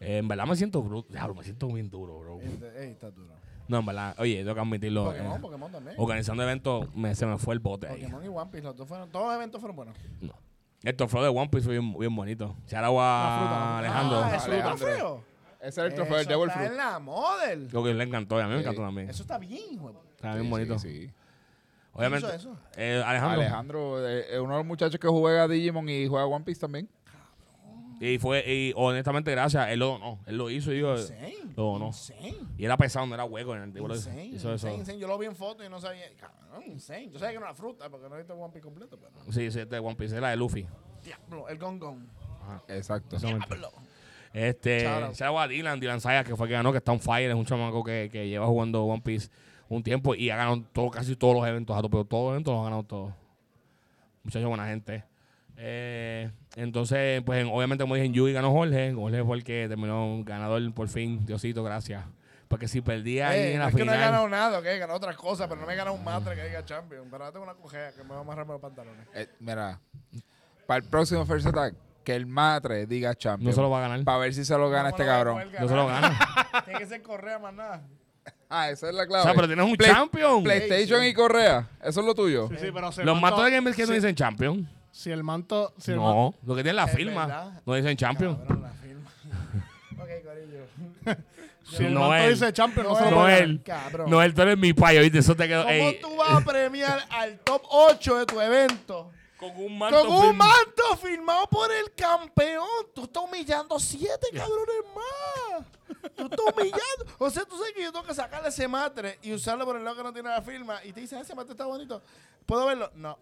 [0.01, 2.41] Eh, en verdad me siento bruto, diablo, me siento bien duro, bro.
[2.41, 3.33] Ey, está duro.
[3.69, 5.05] No, en verdad, oye, tengo que admitirlo.
[5.05, 5.95] Pokémon, eh, Pokémon también.
[5.99, 8.01] organizando eventos, me, se me fue el bote ahí.
[8.03, 9.97] Pokémon y One Piece, los dos fueron, todos los eventos fueron buenos.
[10.21, 10.35] No.
[10.83, 12.57] El trofeo de One Piece fue bien, bien bonito.
[12.67, 14.19] Charagua Alejandro.
[14.25, 14.87] Ah, eso es un Alejandro.
[14.89, 15.25] trofeo.
[15.61, 16.71] Ese es el trofeo del Devil está Fruit.
[16.71, 17.69] en la model.
[17.71, 19.11] Lo que le encantó, y a mí me encantó también.
[19.11, 19.93] Eso está bien, hijo.
[20.17, 20.79] Está bien Sí, bonito.
[20.79, 21.13] sí, sí.
[21.93, 22.27] Obviamente.
[22.27, 22.59] ¿Quién hizo eso?
[22.77, 23.41] eh, Alejandro.
[23.41, 26.89] Alejandro eh, es uno de los muchachos que juega Digimon y juega One Piece también.
[28.01, 29.69] Y fue, y honestamente, gracias.
[29.69, 30.21] Él lo donó.
[30.25, 30.97] Él lo hizo y yo.
[30.97, 31.35] Insane.
[31.55, 31.87] Lo donó.
[31.89, 32.35] Insane.
[32.57, 33.87] Y era pesado, no era hueco en el tipo.
[33.95, 34.11] Hizo
[34.55, 34.69] eso.
[34.69, 34.99] insane, insane.
[34.99, 36.07] Yo lo vi en foto y no sabía.
[36.19, 37.11] Cabrón, insane.
[37.11, 39.13] Yo sabía que era una fruta porque no he visto One Piece completo, pero.
[39.31, 40.67] Sí, sí, este One Piece era de Luffy.
[41.05, 42.09] Diablo, el gongong.
[42.69, 43.17] Exacto.
[43.17, 43.69] Exactamente.
[44.33, 45.15] Este, Shout out.
[45.15, 47.45] se a Dylan, Dylan Sayas, que fue que ganó, que está on fire, es un
[47.45, 49.29] chamaco que, que lleva jugando One Piece
[49.71, 52.61] un tiempo y ha ganado todo, casi todos los eventos, topeado todos los eventos, los
[52.61, 53.13] ha ganado todos.
[54.25, 55.05] Muchacho, buena gente.
[55.57, 58.93] Eh, entonces, pues en- obviamente, como dije, en Yui ganó Jorge.
[58.95, 61.25] Jorge fue el que terminó ganador por fin.
[61.25, 62.05] Diosito, gracias.
[62.49, 64.11] Porque si perdía ahí Eh, en no la es que no he final.
[64.11, 66.45] ganado nada, ok, he ganado otras cosas, pero no me he ganado un matre que
[66.45, 67.05] diga champion.
[67.11, 69.07] Pero ahora tengo una cojea que me va a amarrar los pantalones.
[69.15, 69.79] Eh, mira,
[70.67, 73.49] para el próximo First Attack, que el matre diga champion.
[73.51, 74.03] no se lo va a ganar.
[74.05, 75.43] Para ver si se lo gana ¿Cómo este cabrón.
[75.61, 76.19] No se lo gana.
[76.65, 77.83] Tiene que ser correa más nada.
[78.53, 79.23] Ah, esa es la o clave.
[79.25, 80.43] sea, pero tienes un Play- champion.
[80.43, 81.69] PlayStation y Correa.
[81.83, 82.49] Eso es lo tuyo.
[82.49, 84.69] Sí, sí, pero si el Los manto- mantos de Game que no dicen champion.
[84.91, 85.73] Si el manto...
[85.79, 87.27] Si el manto No, lo que tiene la Es firma.
[87.27, 87.63] verdad.
[87.65, 88.37] No dicen champion.
[88.37, 89.11] Cabrón, la firma.
[90.03, 91.17] ok, corillo.
[91.77, 93.63] si el No manto dice champion, no, se lo No puede él.
[93.65, 94.11] Cabrón.
[94.11, 95.19] No, él tú eres mi payo, ¿viste?
[95.19, 95.63] Eso te quedó.
[95.63, 99.13] ¿Cómo ey, tú vas a premiar al top 8 de tu evento?
[99.41, 100.07] Con un manto.
[100.07, 102.69] Con un manto firmado por el campeón.
[102.95, 105.67] Tú estás humillando siete cabrones más.
[106.15, 107.07] Tú estás humillando.
[107.19, 109.85] O sea, tú sabes que yo tengo que sacarle ese matre y usarlo por el
[109.85, 110.85] lado que no tiene la firma.
[110.85, 112.03] Y te dicen, ese matre está bonito.
[112.45, 112.91] ¿Puedo verlo?
[112.95, 113.19] No.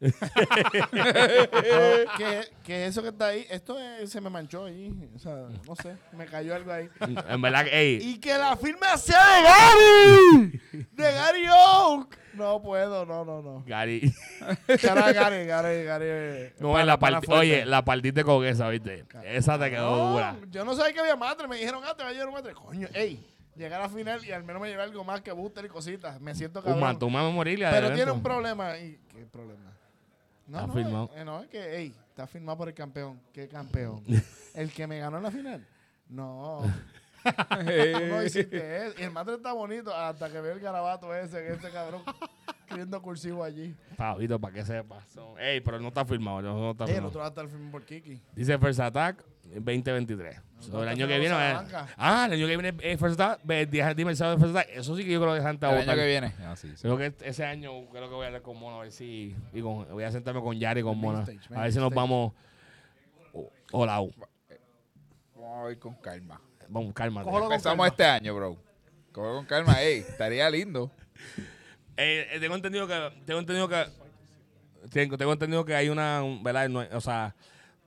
[0.00, 0.10] No,
[2.16, 4.92] que, que eso que está ahí, esto es- se me manchó ahí.
[5.14, 5.34] O sea,
[5.66, 6.88] no sé, me cayó algo ahí.
[7.28, 10.60] En verdad ey, Y que la firma sea de Gary.
[10.92, 12.16] De Gary Oak.
[12.34, 13.64] No puedo, no, no, no.
[13.66, 14.12] Gary.
[14.80, 16.52] Cara, Gary, Gary, Gary.
[16.60, 19.04] No, pana- en la oye, la partiste con esa, ¿viste?
[19.24, 20.36] Esa te quedó No, dura.
[20.50, 21.48] Yo no sabía que había madre.
[21.48, 22.54] Me dijeron, ah, te va a llevar un madre.
[22.54, 23.26] Coño, ey,
[23.56, 26.20] llegar a final y al menos me llevé algo más que booster y cositas.
[26.20, 26.80] Me siento cabrón.
[26.80, 27.58] man, tú me morir.
[27.70, 28.76] Pero tiene un problema.
[28.78, 29.72] ¿Y qué problema?
[30.50, 31.10] No, Está no, firmado.
[31.14, 33.20] eh, no, es que, ey, está firmado por el campeón.
[33.32, 34.02] ¿Qué campeón?
[34.54, 35.66] ¿El que me ganó en la final?
[36.08, 36.62] No.
[37.98, 38.94] Tú no hiciste eso.
[38.98, 42.02] Y el madre está bonito hasta que ve el garabato ese, que ese cabrón
[42.60, 43.74] escribiendo cursivo allí.
[43.96, 45.04] Pavito, para que sepas.
[45.38, 46.40] Ey, pero no está firmado.
[46.42, 48.20] No, no está Eh, el otro va a estar firmado por Kiki.
[48.34, 50.40] Dice First Attack 2023.
[50.60, 51.34] So, el año que viene.
[51.34, 51.56] eh,
[51.96, 53.42] ah, el año que viene es First Attack.
[53.70, 54.76] día- el sábado de First Attack.
[54.76, 56.32] Eso sí que yo creo que gente a El año que viene.
[56.46, 56.82] Ah, sí, sí.
[56.82, 59.34] Creo que ese año creo que voy a hablar con Mona a ver si.
[59.52, 61.22] y con- voy a sentarme con Yari y con Mona.
[61.22, 62.32] stage, A ver si nos vamos.
[63.72, 64.00] Hola.
[65.34, 66.40] Vamos a ver con calma.
[66.70, 67.24] Vamos, cálmate.
[67.24, 67.88] Cógelo con Empezamos calma.
[67.88, 68.56] este año, bro.
[69.12, 69.98] Con calma, ey.
[69.98, 70.90] Estaría lindo.
[71.96, 73.12] Eh, eh, tengo entendido que.
[73.26, 73.84] Tengo entendido que.
[74.90, 76.22] Tengo, tengo entendido que hay una.
[76.22, 76.68] un- ¿Verdad?
[76.68, 77.34] No, o sea.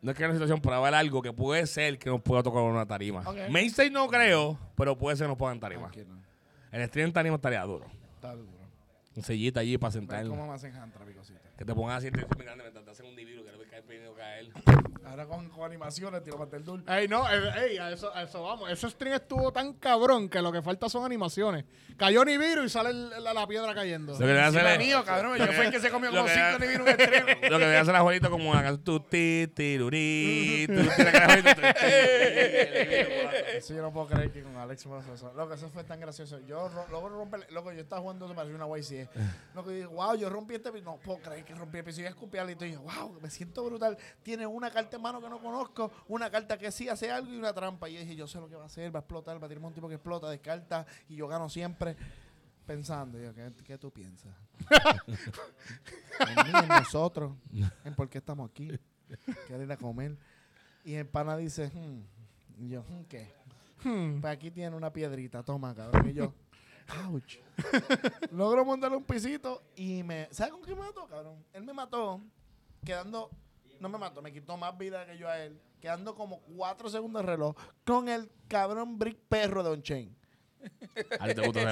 [0.01, 2.43] No es que hay una situación para ver algo que puede ser que nos pueda
[2.43, 3.21] tocar una tarima.
[3.25, 3.37] Ok.
[3.91, 5.89] No creo, pero puede ser que nos pongan tarima.
[6.73, 7.85] El stream en tarima estaría duro.
[8.15, 8.51] Está duro.
[9.15, 10.27] Un sellita allí para sentar.
[10.27, 11.39] cómo me hacen hantra, mi cosita.
[11.57, 13.32] Que te pongan así mientras te hacen un divido
[13.87, 14.47] caer.
[15.05, 16.85] Ahora con, con animaciones, tiro para el dulce.
[16.91, 18.71] Ey, no, eh, ey, a eso, a eso vamos.
[18.71, 21.65] Ese stream estuvo tan cabrón que lo que falta son animaciones.
[21.97, 24.13] Cayó Nibiru y sale el- la, la piedra cayendo.
[24.13, 25.37] Lo que debe hacer Encima es- mío, cabrón.
[25.37, 27.27] Yo fui el que se comió Lo como que- cinco ni vino un extremo.
[27.49, 28.83] Lo que debe hacer la Juanito como una canción.
[28.83, 31.67] Tu ti, tirurí, tu ti, la tu, ti.
[33.57, 35.33] Eso yo no puedo creer que con Alex me pasó eso.
[35.35, 36.39] Loco, eso fue tan gracioso.
[36.47, 39.09] Yo ro- luego rompe, loco, yo estaba jugando, se pareció una YCE.
[39.53, 40.85] Loco, yo digo, wow, yo rompí este piso.
[40.85, 42.01] No puedo creer que rompí el piso.
[42.01, 43.97] Y escupí alito y yo, wow, me siento brutal.
[44.21, 47.37] Tiene una carta en mano que no conozco, una carta que sí hace algo y
[47.37, 47.89] una trampa.
[47.89, 49.49] Y yo dije, yo sé lo que va a hacer, va a explotar, va a
[49.49, 51.95] tener un tipo que explota, descarta y yo gano siempre.
[52.65, 54.33] Pensando, yo, ¿qué, qué tú piensas?
[55.09, 57.33] en mí, en nosotros,
[57.83, 58.71] en por qué estamos aquí.
[59.47, 60.17] Quiero ir a comer.
[60.85, 62.03] Y el pana dice, hmm.
[62.59, 63.33] Y yo, "Hmm, ¿qué?
[63.81, 66.07] Pues aquí tiene una piedrita, toma, cabrón.
[66.09, 66.33] Y yo,
[67.11, 67.37] ouch.
[68.31, 70.29] Logro montarle un pisito y me.
[70.31, 71.43] ¿Sabes con qué me mató, cabrón?
[71.51, 72.21] Él me mató
[72.85, 73.29] quedando.
[73.79, 75.59] No me mató, me quitó más vida que yo a él.
[75.81, 77.55] Quedando como cuatro segundos de reloj
[77.85, 80.15] con el cabrón brick perro de On-Chain.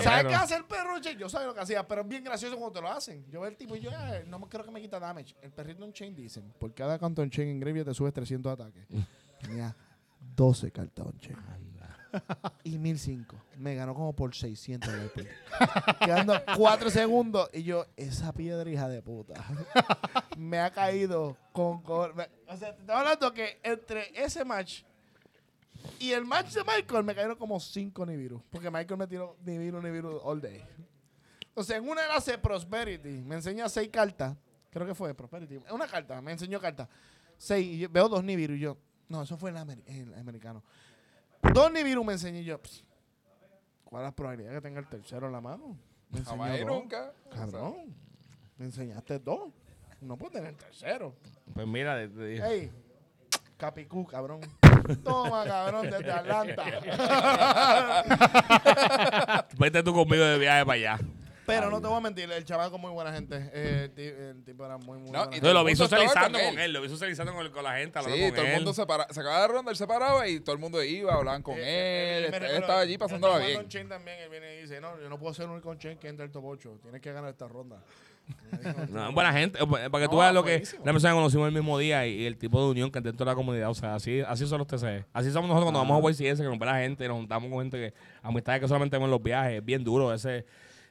[0.03, 1.17] ¿Sabes qué hace el perro On-Chain?
[1.17, 3.25] Yo sabía lo que hacía, pero es bien gracioso cuando te lo hacen.
[3.29, 5.35] Yo veo el tipo y yo, "Ah, no me creo que me quita damage.
[5.41, 8.85] El perrito On-Chain dicen, por cada canto On-Chain en Gravia te subes 300 ataques.
[9.41, 9.75] Tenía
[10.35, 11.37] 12 cartas On-Chain.
[12.63, 13.35] y 1005.
[13.57, 15.27] Me ganó como por 600 después.
[16.05, 17.49] Quedando 4 segundos.
[17.53, 19.33] Y yo, esa piedra hija de puta.
[20.37, 21.81] me ha caído con...
[21.85, 22.13] o
[22.57, 24.83] sea, te estoy hablando que entre ese match
[25.99, 28.43] y el match de Michael me cayeron como 5 Nibiru.
[28.49, 30.63] Porque Michael me tiró Nibiru, Nibiru all day.
[31.53, 33.21] O sea, en una hace Prosperity.
[33.23, 34.35] Me enseña 6 cartas.
[34.69, 35.59] Creo que fue Prosperity.
[35.71, 36.21] Una carta.
[36.21, 36.87] Me enseñó cartas.
[37.37, 37.67] 6.
[37.67, 38.53] Y yo veo dos Nibiru.
[38.53, 38.77] Y yo,
[39.09, 40.63] no, eso fue el, ameri- el americano.
[41.53, 42.59] Dos Nibiru me enseñé y yo.
[42.61, 42.83] "Pss,
[43.83, 45.77] ¿Cuál es la probabilidad que tenga el tercero en la mano?
[46.09, 46.69] Me enseñó Jamás y dos.
[46.69, 47.11] nunca.
[47.33, 47.75] Cabrón.
[48.57, 49.51] Me enseñaste dos.
[49.99, 51.13] No puedo tener el tercero.
[51.53, 52.45] Pues mira, te- te dije.
[52.47, 52.71] Ey,
[53.57, 54.39] Capicú, cabrón.
[55.03, 56.63] Toma, cabrón, desde Atlanta.
[59.57, 60.99] Vete tú conmigo de viaje para allá.
[61.55, 63.35] Pero no te voy a mentir, el chamaco muy buena gente.
[63.53, 65.47] Eh, el, ti- el tipo era muy, muy No, buena y gente.
[65.47, 66.65] Yo lo el vi mundo estaba socializando con con él.
[66.65, 66.73] él.
[66.73, 67.99] Lo vi socializando con, con la gente.
[67.99, 68.55] hablando Sí, con todo el él.
[68.57, 71.13] mundo se para, se acaba de ronda, él se paraba y todo el mundo iba,
[71.13, 72.21] hablaban con Eh, él.
[72.23, 73.61] me est- él recuerdo, estaba allí él pasándola jugando bien.
[73.61, 75.97] en Chain también, él viene y dice, no, yo no puedo ser el único Chain
[75.97, 76.79] que entra el top 8.
[76.81, 77.77] Tienes que ganar esta ronda.
[78.89, 79.59] No, buena gente.
[79.61, 80.51] eh, Para que tú No, veas lo que.
[80.51, 80.83] buenísimo.
[80.83, 83.03] Una persona que conocimos el mismo día y, y el tipo de unión que hay
[83.03, 83.69] dentro de la comunidad.
[83.69, 85.05] O sea, así, así son los TCE.
[85.11, 87.59] Así somos nosotros cuando vamos a YCS, que nos ve la gente, nos juntamos con
[87.61, 87.93] gente que.
[88.21, 89.57] Amistades que solamente vemos en los viajes.
[89.57, 90.45] Es bien duro ese.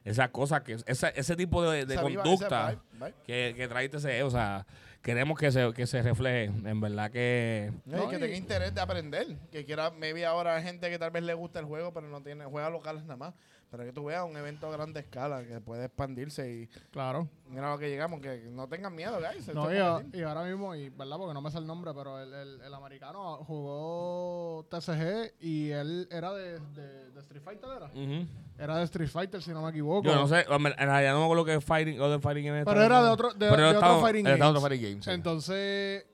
[0.05, 0.78] Esa cosa que.
[0.86, 3.14] Ese, ese tipo de, de Esa viva, conducta ese vibe, vibe.
[3.26, 4.22] que, que trae TCE.
[4.22, 4.66] O sea,
[5.03, 6.44] queremos que se, que se refleje.
[6.46, 7.72] En verdad que.
[7.84, 9.36] No, y que tenga interés de aprender.
[9.53, 12.44] Que quiera, maybe ahora gente que tal vez le gusta el juego, pero no tiene,
[12.46, 13.34] juega locales nada más.
[13.71, 17.29] Pero que tú veas un evento a grande escala que puede expandirse y Claro.
[17.49, 19.47] mira lo que llegamos, que no tengan miedo, guys.
[19.55, 20.21] No, es y, a- competir.
[20.21, 22.75] y ahora mismo, y verdad, porque no me sé el nombre, pero el, el, el
[22.75, 27.87] americano jugó TCG y él era de, de, de Street Fighter, ¿era?
[27.87, 28.27] Ujú.
[28.59, 30.07] Era de Street Fighter, si no me equivoco.
[30.07, 30.41] Yo no sé.
[30.49, 32.01] En realidad no me acuerdo que Fighting.
[32.01, 34.27] O de Fighting Game Pero era de otro, de, Pero de él otro estaba- Fighting
[34.27, 35.11] otro Game, sí.
[35.11, 36.07] Entonces,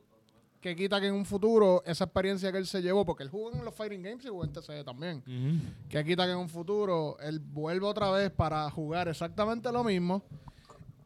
[0.67, 3.53] que quita que en un futuro esa experiencia que él se llevó, porque él jugó
[3.53, 5.23] en los Fighting Games y jugó en TCG también,
[5.89, 10.25] que quita que en un futuro él vuelva otra vez para jugar exactamente lo mismo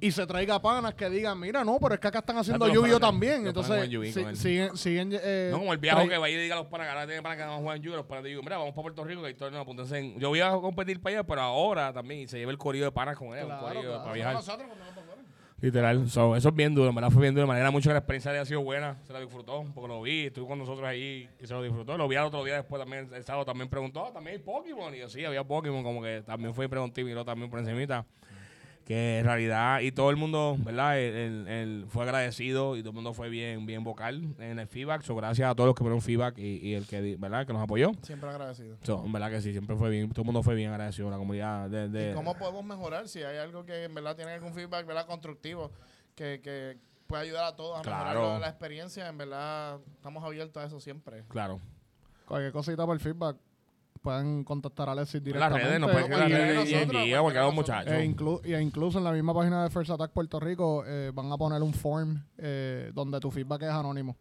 [0.00, 3.00] y se traiga panas que digan, mira, no, pero es que acá están haciendo espérate,
[3.00, 3.46] también.
[3.46, 6.68] Entonces, si- siguen, siguen eh, No como el viejo que vaya y diga a los
[6.68, 8.72] panas ahora tienen panas que van a jugar en Yu, los panas digo, mira, vamos
[8.72, 11.42] para Puerto Rico que hay torneo, apúntense en- Yo voy a competir para allá, pero
[11.42, 14.02] ahora también y se lleva el corillo de panas con él, Claro, un corillo claro.
[14.04, 14.34] para viajar.
[14.36, 15.28] Nosotros cuando vamos para afuera.
[15.62, 17.42] Literal, so, eso es bien duro, en verdad fue bien duro.
[17.42, 19.88] De manera mucho que la experiencia de él ha sido buena, se la disfrutó, porque
[19.88, 21.98] lo vi, estuvo con nosotros ahí y se lo disfrutó.
[21.98, 24.94] Lo vi al otro día después también, el sábado también preguntó, "Ah, también hay Pokémon.
[24.94, 28.06] Y yo, sí, había Pokémon, como que también fue y y miró también por encimita.
[28.90, 30.98] Que en realidad, y todo el mundo, ¿verdad?
[30.98, 35.02] Él- él fue agradecido y todo el mundo fue bien, bien vocal en el feedback.
[35.02, 37.46] So, gracias a todos los que dieron feedback y, y el que, ¿verdad?
[37.46, 37.92] Que nos apoyó.
[38.02, 38.76] Siempre agradecido.
[38.82, 41.18] So, en verdad que sí, siempre fue bien, todo el mundo fue bien agradecido, la
[41.18, 41.88] comunidad de...
[41.88, 43.06] de- ¿Y cómo podemos mejorar?
[43.06, 45.06] Si hay algo que en verdad tiene algún feedback ¿verdad?
[45.06, 45.70] constructivo
[46.16, 46.76] que, que
[47.06, 48.32] puede ayudar a todos a mejorar Claro.
[48.32, 51.22] la, la experiencia, en verdad estamos abiertos a eso siempre.
[51.28, 51.60] Claro.
[52.26, 53.36] cualquier cosita por feedback,
[54.02, 55.64] pueden contactar a Alexis En las directamente.
[55.66, 57.92] redes, nos pueden de redes y nosotros, de los de muchachos.
[57.92, 61.30] E, inclu- y incluso en la misma página de First Attack Puerto Rico eh, van
[61.32, 64.16] a poner un form eh, donde tu feedback es anónimo.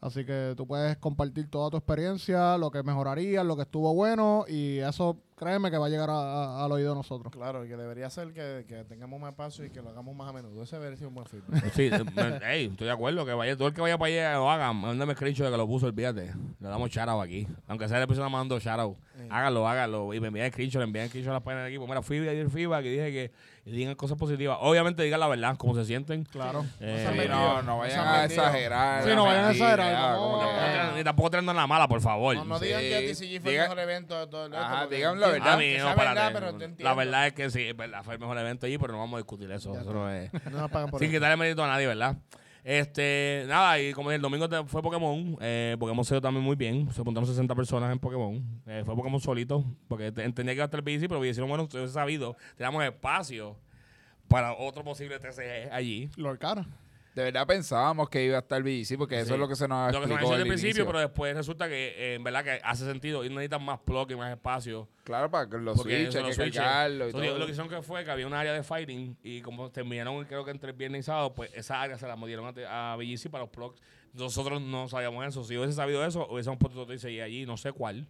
[0.00, 4.44] Así que tú puedes compartir toda tu experiencia, lo que mejoraría, lo que estuvo bueno
[4.46, 6.14] y eso créeme que va a llegar a-
[6.60, 7.32] a- al oído de nosotros.
[7.32, 10.28] Claro, y que debería ser que, que tengamos más espacio y que lo hagamos más
[10.28, 10.62] a menudo.
[10.62, 11.64] Ese debería ser un buen feedback.
[11.74, 13.24] Sí, eh, me- ey, estoy de acuerdo.
[13.26, 14.72] Que vaya, todo el que vaya para allá lo haga.
[14.72, 16.32] Mándame screenshot de que lo puso, olvídate.
[16.60, 17.46] Le damos shoutout aquí.
[17.66, 18.96] Aunque sea la persona mandando shoutout.
[19.30, 20.14] Háganlo, háganlo.
[20.14, 21.86] Y me envían screenshot, le envían screenshot a la página del equipo.
[21.86, 23.32] Mira, fui a el feedback y dije que
[23.66, 24.58] y digan cosas positivas.
[24.60, 26.24] Obviamente digan la verdad, cómo se sienten.
[26.24, 26.64] Claro.
[26.80, 29.04] Eh, Sí, no, no No vayan a exagerar.
[29.04, 32.36] Sí, no vayan a exagerar, tiran- ni tampoco tirando la mala, por favor.
[32.36, 34.80] No, no digan Sí, que TCG fue diga- el mejor evento de todo el Ajá,
[34.80, 35.52] porque digan la verdad.
[35.54, 38.20] A mí no, verdad, pero te La verdad es que sí, es verdad, fue el
[38.20, 39.72] mejor evento allí, pero no vamos a discutir eso.
[39.72, 40.30] Ya Eso no es.
[40.50, 42.16] No nos pagan por Sin quitarle mérito a nadie, ¿verdad?
[42.64, 45.36] Este, nada, y como el domingo fue Pokémon.
[45.40, 46.90] Eh, Pokémon se dio también muy bien.
[46.92, 48.42] Se apuntaron 60 personas en Pokémon.
[48.66, 51.64] Eh, fue Pokémon solito, porque te- entendía que iba estar el BC, pero hicieron, bueno,
[51.64, 53.56] ustedes sabido, teníamos espacio
[54.28, 56.08] para otro posible TCG allí.
[56.16, 56.66] Lord Cara.
[57.14, 59.32] De verdad pensábamos que iba a estar BGC porque eso Sí.
[59.34, 60.86] es lo que se nos Lo que se explicó hizo al principio, inicio.
[60.86, 64.16] pero después resulta que eh, en verdad que hace sentido y necesitan más plug y
[64.16, 64.88] más espacio.
[65.04, 66.56] Claro, para que los switches, los que switches.
[66.60, 67.38] cargarlo y Entonces, todo.
[67.38, 70.44] Lo que hicieron que fue que había un área de fighting y como terminaron creo
[70.44, 73.30] que entre el viernes y sábado, pues esa área se la dieron a, a BGC
[73.30, 73.80] para los plugs.
[74.12, 75.44] Nosotros no sabíamos eso.
[75.44, 78.08] Si hubiese sabido eso, hubiésemos puesto otro TCG allí, no sé cuál,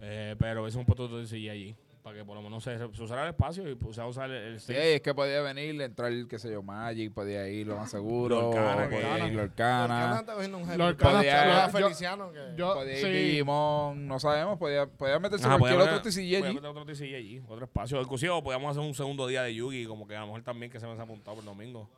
[0.00, 1.76] eh, pero hubiésemos puesto otro TCG allí
[2.08, 4.32] para que por lo menos se, se usara el espacio y pues, se usara el,
[4.54, 7.90] el Sí, es que podía venir, entrar, qué sé yo, Magic, podía ir lo más
[7.90, 8.40] seguro.
[8.40, 10.90] Lorcana, podía ir Lorcana Lorcana.
[10.90, 13.10] está Podía- Feliciano que yo- Podía ir sí.
[13.10, 16.54] Digimon, no sabemos, podía, podía meterse Ajá, cualquier podíamos otro TCG allí.
[16.54, 18.00] meter otro TCG allí, otro espacio.
[18.00, 20.80] Inclusive podíamos hacer un segundo día de Yugi, como que a lo mejor también que
[20.80, 21.88] se me ha apuntado por el domingo.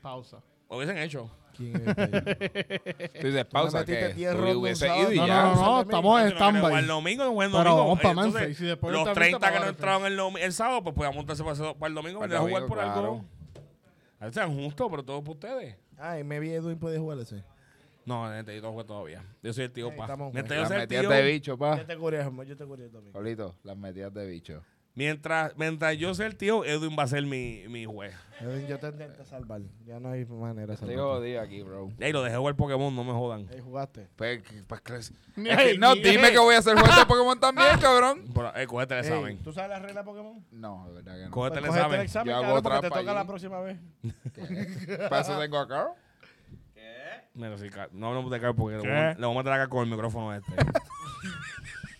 [0.00, 0.40] Pausa.
[0.70, 1.30] Lo hubiesen hecho.
[1.56, 1.94] ¿Quién es?
[3.20, 5.42] Tú dices, pausa, que tú hubiese ido y No, ya.
[5.44, 6.74] no, no, de estamos en no, stand-by.
[6.80, 7.76] El domingo, no el Pero domingo.
[7.78, 10.82] vamos pa' Entonces, y después los te 30 fuiste que no entraron el, el sábado,
[10.82, 12.84] pues podíamos montarse para, ese- para el domingo Para y el a jugar domingo, por
[12.84, 13.24] algo.
[14.20, 15.76] A ver, sean justos, pero todo por ustedes.
[15.96, 17.42] Ay, me vi Edwin puede jugar ese.
[18.04, 19.24] No, necesito jugar todavía.
[19.42, 20.04] Yo soy el tío, Ahí pa.
[20.04, 21.76] estamos, yo Las el metidas tío, de bicho, pa.
[21.78, 23.12] Yo te curio, yo te curio también.
[23.12, 24.62] Pablito, las metidas de bicho.
[24.96, 28.12] Mientras, mientras yo sea el tío, Edwin va a ser mi, mi juez.
[28.40, 29.60] Edwin, yo te intenté salvar.
[29.86, 31.04] Ya no hay manera de Estoy salvar.
[31.18, 31.88] jodido aquí, bro.
[31.98, 33.46] Ey, lo dejé jugar Pokémon, no me jodan.
[33.50, 34.08] Ahí jugaste.
[34.16, 38.24] Pues, pues, es que- no, dime que voy a ser juez de Pokémon también, cabrón.
[38.34, 39.38] Pero, eh, cógete el Ey, examen.
[39.42, 40.44] ¿Tú sabes la regla de Pokémon?
[40.50, 41.30] No, de verdad que no.
[41.30, 42.26] Cógete el Pues cógete examen.
[42.28, 43.18] Yo hago cabrón, porque te trampa toca allí.
[43.18, 43.78] la próxima vez.
[45.08, 45.88] Para eso tengo acá.
[47.34, 48.88] Mira, sí, ca- no hablemos de Carl porque le ¿Qué?
[48.88, 50.52] voy, a, le voy a con el micrófono este.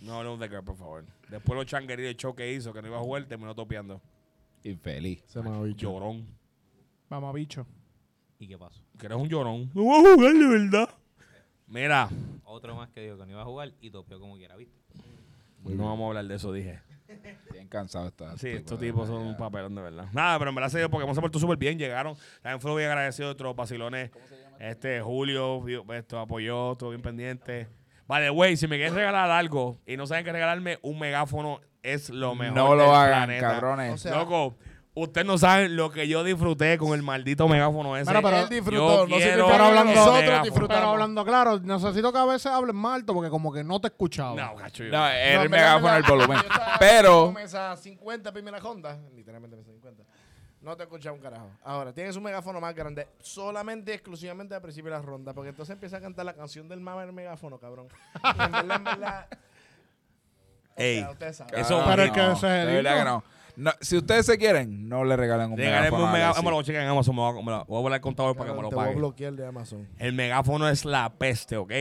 [0.07, 1.05] No hablemos de Carl, por favor.
[1.29, 4.01] Después los changueríos de show que hizo, que no iba a jugar, terminó topeando.
[4.63, 5.23] Infeliz.
[5.27, 5.91] Se me ha dicho.
[5.93, 6.27] Llorón.
[7.09, 7.67] Vamos, bicho.
[8.39, 8.83] ¿Y qué pasó?
[8.99, 9.71] Que eres un llorón.
[9.75, 10.89] No voy a jugar de verdad.
[11.69, 12.09] Mira,
[12.45, 14.75] Otro más que dijo que no iba a jugar y topeó como quiera, ¿viste?
[15.65, 16.81] no vamos a hablar de eso, dije.
[17.53, 18.37] Bien cansado está.
[18.37, 20.07] Sí, estos tipos son un papelón de verdad.
[20.13, 22.17] Nada, pero en verdad se dio Pokémon se portó súper bien, llegaron.
[22.43, 24.11] También fue bien agradecido de otros vacilones.
[24.61, 27.69] Este, Julio, vio- esto apoyó, estuvo bien pendiente.
[28.07, 32.11] Vale, güey, si me quieres regalar algo y no saben qué regalarme, un megáfono es
[32.11, 32.55] lo mejor.
[32.57, 33.49] No del lo hagan, planeta.
[33.49, 33.95] cabrones.
[33.95, 34.57] O sea- Loco,
[34.95, 38.13] ustedes no saben lo que yo disfruté con el maldito megáfono ese.
[38.13, 40.81] Pero Él disfrutó, yo no quiero Pero hablando- nosotros disfrutamos.
[40.81, 44.35] Pero hablando claro, necesito que a veces hablen alto porque como que no te escuchaba.
[44.41, 44.85] No, cacho.
[44.85, 46.39] yo- No, No, el verdad, megáfono el volumen.
[46.39, 50.03] yo estaba Pero, con Mesa 50 primera ronda, literalmente mesa 50.
[50.63, 51.49] No te escuchaba un carajo.
[51.63, 55.73] Ahora, tienes un megáfono más grande, solamente, exclusivamente al principio de la ronda, porque entonces
[55.75, 57.89] empieza a cantar la canción del mama del megáfono, cabrón.
[58.25, 59.27] Y en verdad, en verdad.
[60.77, 61.55] o Ey, sea, ustedes saben.
[61.59, 62.99] Eso- Pero es no, que ese es el de verdad hito.
[62.99, 63.25] que no.
[63.59, 66.03] No, Si ustedes se quieren, no le regalen un Regálenme megáfono.
[66.05, 66.31] un a megáfono.
[66.41, 66.45] Alexis.
[66.45, 67.17] Me lo chequen en Amazon.
[67.17, 68.75] Me lo, me lo- voy a volar el contador para que me Cabrón, lo te
[68.75, 68.99] voy a pague.
[68.99, 69.89] bloquear de Amazon.
[69.99, 71.73] El megáfono es la peste, ¿ok?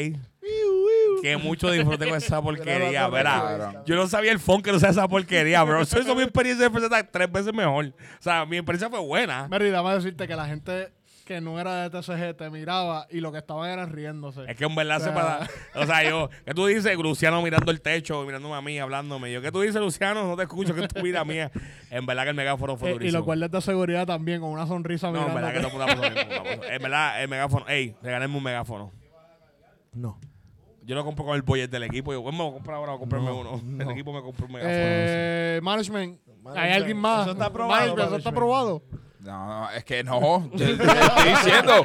[1.22, 3.84] Que mucho disfruté con esa porquería, verá.
[3.86, 5.82] Yo no sabía el funk que no sea esa porquería, bro.
[5.82, 7.86] Eso hizo mi experiencia de presentar tres veces mejor.
[7.88, 9.48] O sea, mi experiencia fue buena.
[9.48, 10.92] Mary, dame a decirte que la gente
[11.26, 14.44] que no era de TCG te miraba y lo que estaban era riéndose.
[14.48, 15.14] Es que en verdad se Ah.
[15.16, 15.50] para.
[15.84, 16.96] O sea, yo, ¿qué tú dices?
[17.00, 19.32] Luciano mirando el techo, mirándome a mí, hablándome.
[19.32, 20.28] Yo, ¿qué tú dices, Luciano?
[20.28, 21.50] No te escucho, que es tu vida mía.
[21.90, 23.18] En verdad que el megáfono fue Eh, y durísimo.
[23.18, 25.80] los guardias de seguridad también con una sonrisa No, en verdad que mirando.
[25.80, 26.76] no puta.
[26.76, 27.68] En verdad, el megáfono.
[27.70, 28.92] Ey, regaléme un megáfono.
[29.94, 30.20] No.
[30.86, 32.14] Yo lo compro con el budget del equipo.
[32.14, 33.62] Yo, bueno, me voy a comprar ahora, voy a comprarme uno.
[33.84, 34.76] El equipo me compró un megáfono.
[34.78, 36.20] Eh, management.
[36.56, 37.24] ¿Hay alguien más?
[37.24, 38.84] Eso está aprobado, Management, ¿Eso está aprobado?
[39.26, 40.48] No, no, es que no.
[40.54, 41.84] Yo, yo estoy diciendo,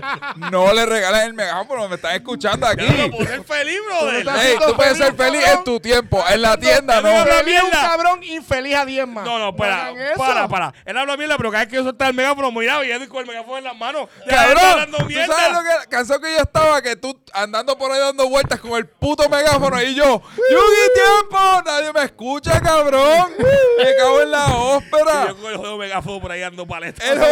[0.53, 2.85] no le regales el megáfono, me están escuchando aquí.
[2.85, 4.29] Yo puedo ser feliz, brother.
[4.45, 5.59] Ey, tú puedes ser feliz, cabrón.
[5.59, 7.09] en tu tiempo, en la tienda no.
[7.11, 7.89] no, Feliz un mierda.
[7.89, 9.25] cabrón infeliz a 10 más.
[9.25, 10.75] No, no, para, para, para.
[10.85, 13.21] Él habla mierda, pero cada vez que yo soltaba el megáfono, miraba y él con
[13.23, 14.07] el megáfono en las manos.
[14.29, 18.28] Cabrón, tú sabes lo que cansado que yo estaba, que tú andando por ahí dando
[18.28, 20.05] vueltas con el puto megáfono y yo,
[20.51, 21.62] ¡Yugi, tiempo!
[21.64, 23.33] Nadie me escucha, cabrón.
[23.78, 25.28] Me cago en la Y ópera.
[25.28, 27.05] yo con el juego megáfono por ahí dando paletas.
[27.09, 27.24] El tú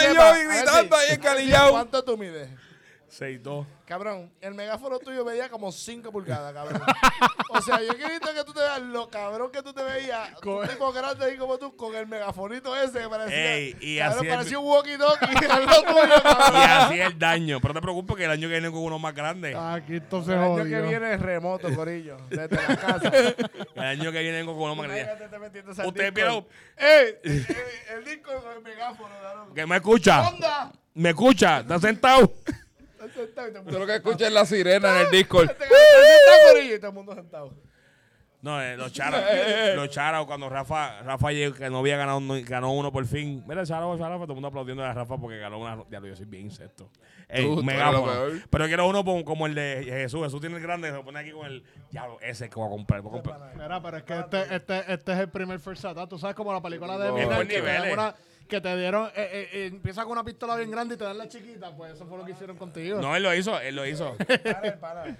[0.00, 1.70] y yo gritando ahí encalillado.
[1.72, 2.48] ¿Cuánto tú mides?
[3.10, 3.66] 6-2.
[3.86, 6.80] Cabrón, el megáfono tuyo medía como 5 pulgadas, cabrón.
[7.48, 10.68] o sea, yo quería que tú te veas lo cabrón que tú te veías, un
[10.68, 13.54] tipo grande ahí como tú, con el megafonito ese que parecía.
[13.56, 15.42] Ey, y cabrón, así el- parecía un walkie-talkie
[16.54, 17.60] Y así el daño.
[17.60, 19.56] Pero no te preocupes que el año que viene con uno más grande.
[19.56, 23.10] Aquí esto se El año que viene es remoto, Corillo, desde la casa.
[23.74, 25.08] El año que viene con uno más grande.
[25.84, 26.46] Ustedes vieron
[26.76, 27.16] ¡Ey!
[27.24, 27.46] El,
[27.98, 29.54] el disco con el megáfono, cabrón.
[29.54, 30.28] que me escucha.
[30.28, 30.72] ¡Onda!
[30.94, 31.58] Me escucha.
[31.60, 32.32] ¿Estás sentado?
[33.68, 35.50] Tú lo que escuchas es la sirena en el Discord.
[35.50, 37.54] Estás sentado, Corillo, y todo el mundo sentado.
[38.42, 39.22] No, eh, los charas.
[39.76, 43.44] los charas, cuando Rafa, Rafa llegó, que no había ganado, no- ganó uno por fin.
[43.46, 45.84] Mira, Chara, Chara, todo el mundo aplaudiendo a Rafa porque ganó una.
[45.90, 46.88] Ya lo yo soy bien insecto.
[47.28, 48.06] Ey, Tú, megáfono.
[48.28, 48.40] lo.
[48.48, 50.22] Pero quiero uno como, como el de Jesús.
[50.24, 51.62] Jesús tiene el grande, se pone aquí con el.
[51.90, 53.02] Ya, ese que voy a comprar.
[53.02, 53.52] Voy a comprar.
[53.56, 56.08] Mira, pero es que este, este, este es el primer First Attack.
[56.08, 58.14] Tú sabes como la película de No.
[58.50, 61.16] Que, te dieron, eh, eh, eh, empieza con una pistola bien grande y te dan
[61.16, 61.74] la chiquita.
[61.74, 63.00] Pues eso fue lo que hicieron contigo.
[63.00, 64.16] No, él lo hizo, él lo hizo.
[64.44, 65.16] Para, para.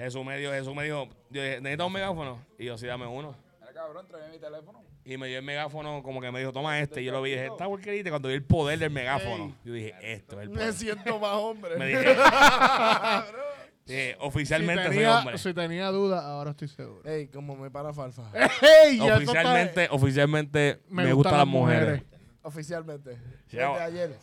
[0.00, 2.38] Jesús me dio, Jesús me dijo, yo dije, ¿necesitas un megáfono?
[2.58, 3.34] Y yo, sí, dame uno.
[3.60, 4.82] Mira, cabrón, tráeme mi teléfono.
[5.04, 7.02] Y me dio el megáfono, como que me dijo, toma este.
[7.02, 8.08] Y yo lo vi y dije, esta porquerita.
[8.08, 10.72] Y cuando vi el poder del megáfono, yo dije, esto es el Me poder.
[10.72, 11.76] siento más hombre.
[11.76, 12.16] Me dije,
[13.86, 15.38] dije, oficialmente si, soy tenía, hombre.
[15.38, 17.10] si tenía dudas, ahora estoy seguro.
[17.10, 18.30] Ey, como me para Falfa.
[18.84, 18.98] ¡Ey!
[18.98, 22.02] ya eso Oficialmente, oficialmente me, gustan las mujeres.
[22.42, 23.18] Oficialmente.
[23.50, 23.68] Ya.
[23.68, 24.16] Desde ayer.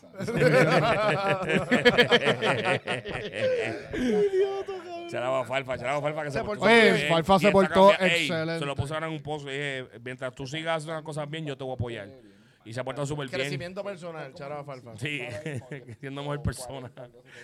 [5.09, 7.09] Charaba Falfa, Charaba Falfa que se, Se portó muy bien.
[7.09, 8.59] Falfa se portó excelente.
[8.59, 11.29] Se lo puse ahora en un pozo y dije, mientras tú sigas haciendo las cosas
[11.29, 12.09] bien, yo te voy a apoyar.
[12.67, 13.39] Y se ha portado súper bien.
[13.39, 14.97] Crecimiento personal, Chara Falfa.
[14.97, 15.21] Sí,
[16.01, 16.91] siendo mejor persona.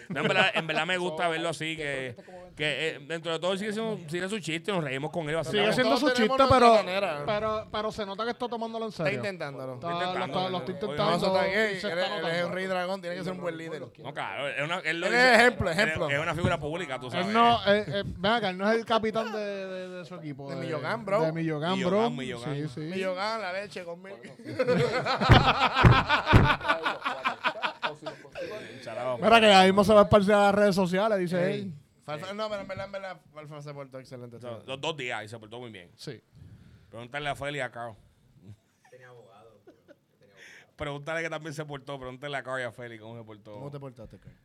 [0.10, 2.16] No, en, verdad, en verdad me gusta verlo así, que,
[2.58, 5.38] que eh, dentro de todo sigue, siendo, sigue su chiste, nos reímos con él.
[5.46, 7.24] Sigue siendo Todos su tenemos chiste, nuestra pero, manera.
[7.26, 9.20] pero, pero se nota que está tomándolo en Está serio.
[9.20, 9.76] intentándolo.
[9.76, 10.74] Está, lo intentando, está, lo está obvio.
[10.74, 11.16] No, intentando.
[11.16, 11.54] eso está bien.
[11.54, 12.48] y Ey, se Él, está él es notando.
[12.48, 13.82] un rey dragón, tiene que ser un buen líder.
[14.00, 16.10] No, claro, es, una, él lo Él hizo- es ejemplo, ejemplo.
[16.10, 17.28] Es una figura pública, tú sabes.
[17.28, 20.16] Él no, eh, eh, ven acá, él no es el capitán de, de, de su
[20.16, 20.50] equipo.
[20.50, 21.22] De Millogán, bro.
[21.22, 22.10] De Millogán, Millogán, bro.
[22.10, 22.56] Millogán.
[22.56, 22.80] Sí, sí.
[22.82, 24.14] Mi yogan, la leche con mil.
[24.44, 25.13] Charaba,
[29.22, 31.74] Mira que ahí mismo se va a esparcir a las redes sociales, dice él.
[32.04, 34.38] Falfa, no, pero en verdad, en verdad, Falfa se portó excelente.
[34.40, 35.90] Los los dos días y se portó muy bien.
[35.96, 36.22] Sí.
[36.90, 37.96] Pregúntale a Feli y a Carl.
[40.76, 41.98] Pregúntale que también se portó.
[41.98, 43.54] Pregúntale a Carl y a Feli cómo se portó.
[43.54, 44.36] ¿Cómo te portaste, Carl?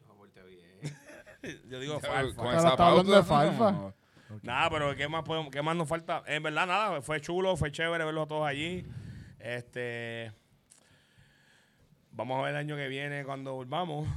[0.00, 1.60] Yo me porté bien.
[1.70, 2.56] Yo digo Con Falfa.
[2.70, 3.72] Está hablando de Falfa.
[3.72, 3.94] no.
[4.42, 6.22] Nada, pero ¿qué más, podemos, ¿qué más nos falta?
[6.26, 7.02] En verdad, nada.
[7.02, 8.86] Fue chulo, fue chévere verlos todos allí.
[9.38, 10.32] Este.
[12.12, 14.08] Vamos a ver el año que viene cuando volvamos.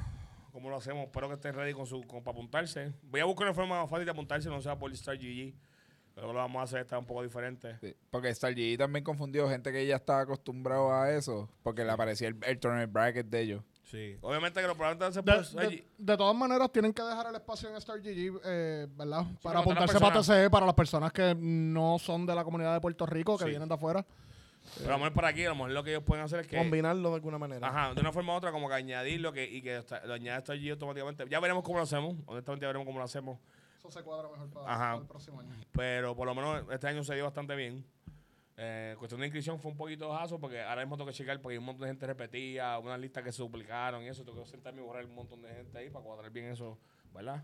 [0.52, 1.06] ¿Cómo lo hacemos?
[1.06, 2.92] Espero que estén ready con su, con, para apuntarse.
[3.04, 5.54] Voy a buscar una forma más fácil de apuntarse, no sea por Star GG.
[6.14, 7.78] Pero lo vamos a hacer, está un poco diferente.
[7.80, 11.50] Sí, Porque Star G también confundió gente que ya estaba acostumbrado a eso.
[11.64, 13.64] Porque le aparecía el, el tournament bracket de ellos.
[13.92, 14.18] Sí.
[14.22, 15.22] Obviamente que los programas se
[15.98, 19.26] De, todas maneras, tienen que dejar el espacio en Star GG, eh, ¿verdad?
[19.26, 22.80] para para apuntarse para TCE, para las personas que no son de la comunidad de
[22.80, 23.50] Puerto Rico, que Sí.
[23.50, 24.06] vienen de afuera.
[24.78, 26.48] Pero a lo mejor para aquí, a lo mejor lo que ellos pueden hacer es
[26.48, 26.56] que.
[26.58, 27.68] Combinarlo de alguna manera.
[27.68, 30.38] Ajá, de una forma u otra, como que añadirlo que, y que esta- lo añade
[30.40, 31.26] Star GG automáticamente.
[31.30, 32.16] Ya veremos cómo lo hacemos.
[32.28, 33.40] Honestamente, ya veremos cómo lo hacemos.
[33.80, 34.86] Eso se cuadra mejor para, Ajá.
[34.92, 35.50] para el próximo año.
[35.74, 37.84] Pero por lo menos este año se dio bastante bien.
[38.64, 41.54] Eh, cuestión de inscripción fue un poquito bajazo porque ahora mismo tengo que checar porque
[41.54, 44.24] hay un montón de gente repetida, unas listas que se duplicaron y eso.
[44.24, 46.78] Tengo que sentarme y borrar un montón de gente ahí para cuadrar bien eso,
[47.12, 47.44] ¿verdad?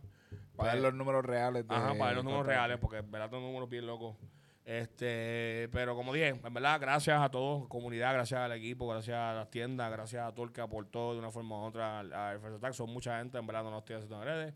[0.55, 1.67] Para dar los números reales.
[1.67, 4.15] De, Ajá, para ver los números reales porque verdad son números bien locos.
[4.63, 9.33] Este, pero como dije, en verdad, gracias a todos, comunidad, gracias al equipo, gracias a
[9.33, 12.73] las tiendas, gracias a todo el que aportó de una forma u otra al, al.
[12.75, 14.53] Son mucha gente, en verdad, no lo estoy haciendo en redes.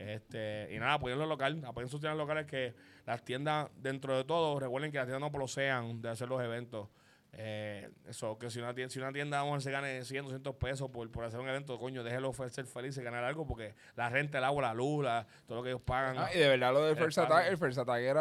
[0.00, 2.74] Este, y nada, apoyen lo local, apoyen sus tiendas locales que
[3.04, 6.88] las tiendas, dentro de todo, recuerden que las tiendas no procean de hacer los eventos.
[7.32, 10.90] Eh, eso, que si una tienda, si una tienda vamos se gane 100, 200 pesos
[10.90, 14.38] por, por hacer un evento, coño, déjelo ser feliz y ganar algo porque la renta,
[14.38, 16.16] el agua, la luz, la- todo lo que ellos pagan.
[16.18, 17.18] Ah, y de verdad lo del First.
[17.18, 18.20] Attack, el First Attack era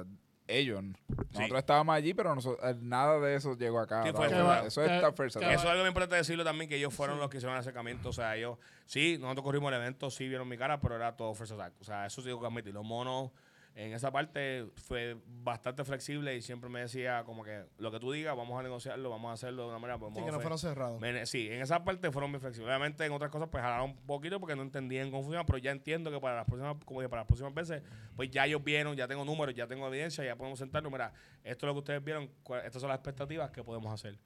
[0.00, 0.04] ah,
[0.46, 0.82] ellos.
[1.08, 1.56] Nosotros Sí.
[1.56, 4.02] estábamos allí, pero noso- eh, nada de eso llegó acá.
[4.04, 5.54] Sí, fue- eso es Attack.
[5.54, 8.08] Eso es algo muy importante decirlo también, que ellos fueron los que hicieron el acercamiento.
[8.10, 11.34] O sea, ellos, sí, nosotros corrimos el evento, sí vieron mi cara, pero era todo
[11.34, 11.72] First Attack.
[11.80, 12.74] O sea, eso sí tengo que admitir.
[12.74, 13.30] Los monos,
[13.76, 18.12] en esa parte, fue bastante flexible y siempre me decía como que lo que tú
[18.12, 19.98] digas, vamos a negociarlo, vamos a hacerlo de una manera.
[19.98, 21.28] pues, Sí, que no fue- fueron cerrados.
[21.28, 22.68] Sí, en esa parte fueron muy flexibles.
[22.68, 25.72] Obviamente en otras cosas pues jalaron un poquito porque no entendían cómo funcionaba, pero ya
[25.72, 27.82] entiendo que para las próximas, como dije, para las próximas veces,
[28.14, 31.12] pues ya ellos vieron, ya tengo números, ya tengo evidencia, ya podemos sentarnos, mira,
[31.42, 32.30] esto es lo que ustedes vieron,
[32.64, 34.16] estas son las expectativas que podemos hacer.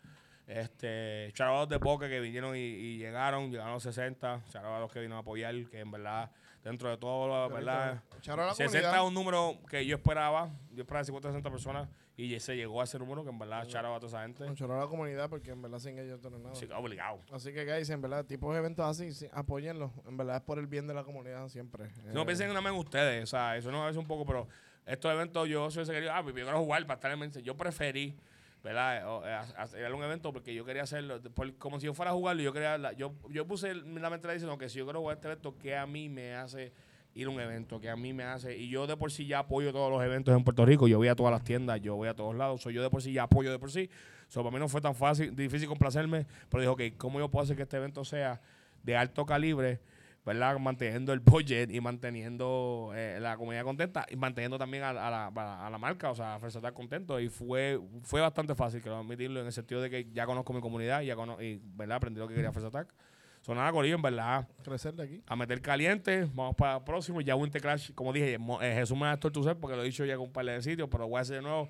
[0.49, 5.19] Este, charabados de Boca que vinieron y, y llegaron, llegaron los 60, charabados que vinieron
[5.19, 6.31] a apoyar, que en verdad,
[6.65, 11.05] dentro de todo, la verdad, la 60 es un número que yo esperaba, yo esperaba
[11.05, 14.09] 50 60 personas y se llegó a ese número que en verdad charo a toda
[14.09, 14.55] esa gente.
[14.55, 16.55] Charo a la comunidad porque en verdad sin ellos no es nada.
[16.55, 17.21] Sí, obligado.
[17.31, 19.93] Así que, guys, en verdad, tipos de eventos así, sí, apóyenlos.
[20.07, 21.91] En verdad es por el bien de la comunidad siempre.
[21.91, 24.07] Si no Eh, piensen nada más en ustedes, o sea, eso no a veces un
[24.09, 24.49] poco, pero
[24.87, 27.19] estos eventos yo soy ese que digo, ah, pues yo quiero jugar para estar en
[27.21, 27.43] mente.
[27.43, 28.17] Yo preferí,
[28.63, 29.23] ¿verdad?
[29.27, 31.21] Eh, hacer un evento porque yo quería hacerlo,
[31.59, 34.59] como si yo fuera a jugarlo, yo quería, la- yo, yo puse la mente diciendo
[34.59, 36.73] que si yo quiero jugar este evento, que a mí me hace
[37.15, 39.41] ir a un evento, que a mí me hace, y yo de por sí ya
[39.41, 42.09] apoyo todos los eventos en Puerto Rico, yo voy a todas las tiendas, yo voy
[42.09, 43.91] a todos lados, soy yo de por sí ya apoyo de por sí,
[44.29, 47.43] so, para mí no fue tan fácil, difícil complacerme, pero dijo, ok, ¿cómo yo puedo
[47.45, 48.41] hacer que este evento sea
[48.83, 49.81] de alto calibre?
[50.29, 50.59] ¿Verdad?
[50.59, 55.27] Manteniendo el budget y manteniendo eh, la comunidad contenta y manteniendo también a, a la,
[55.27, 57.19] a la- a la marca, o sea, a Attack contento.
[57.19, 60.61] Y fue fue bastante fácil, quiero admitirlo, en el sentido de que ya conozco mi
[60.61, 61.97] comunidad ya cono- y, ¿verdad?
[61.97, 62.95] Aprendí lo que quería Attack.
[63.41, 65.23] Son nada, Corillo, en verdad, Crecer de aquí.
[65.27, 66.29] a meter caliente.
[66.35, 67.21] Vamos para el próximo.
[67.21, 70.05] Ya Winter Clash, como dije, eh, Jesús me da esto tú porque lo he dicho
[70.05, 71.69] ya con un par de sitios, pero voy a hacer de nuevo.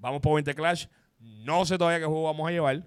[0.00, 0.86] Vamos por Winter Clash.
[1.20, 2.82] No sé todavía qué juego vamos a llevar.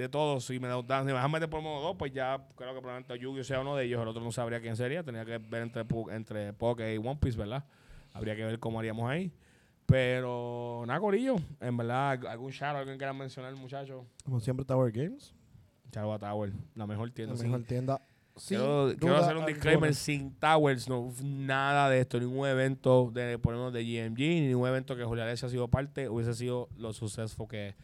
[0.00, 2.36] De todos, si me, da- dan- si me dejan meter por modo 2, pues ya
[2.56, 4.00] creo que probablemente Yu-Gi-Oh sea uno de ellos.
[4.00, 5.02] El otro no sabría quién sería.
[5.02, 5.84] Tenía que ver entre,
[6.14, 7.64] entre Poké y One Piece, ¿verdad?
[8.14, 9.30] Habría que ver cómo haríamos ahí.
[9.86, 11.36] Pero, nada, Corillo.
[11.60, 14.04] En verdad, algún shout, alguien quiera mencionar, muchachos.
[14.24, 15.34] Como siempre, Tower Games.
[15.90, 17.34] Charo Tower, la mejor tienda.
[17.34, 18.00] La mejor tienda.
[18.36, 19.46] Sin Quiero, hacer un alguna.
[19.48, 24.40] disclaimer sin Towers, no nada de esto, ningún evento de por ejemplo, de GMG, ni
[24.48, 27.74] ningún evento que Julián ha sido parte, hubiese sido lo successful que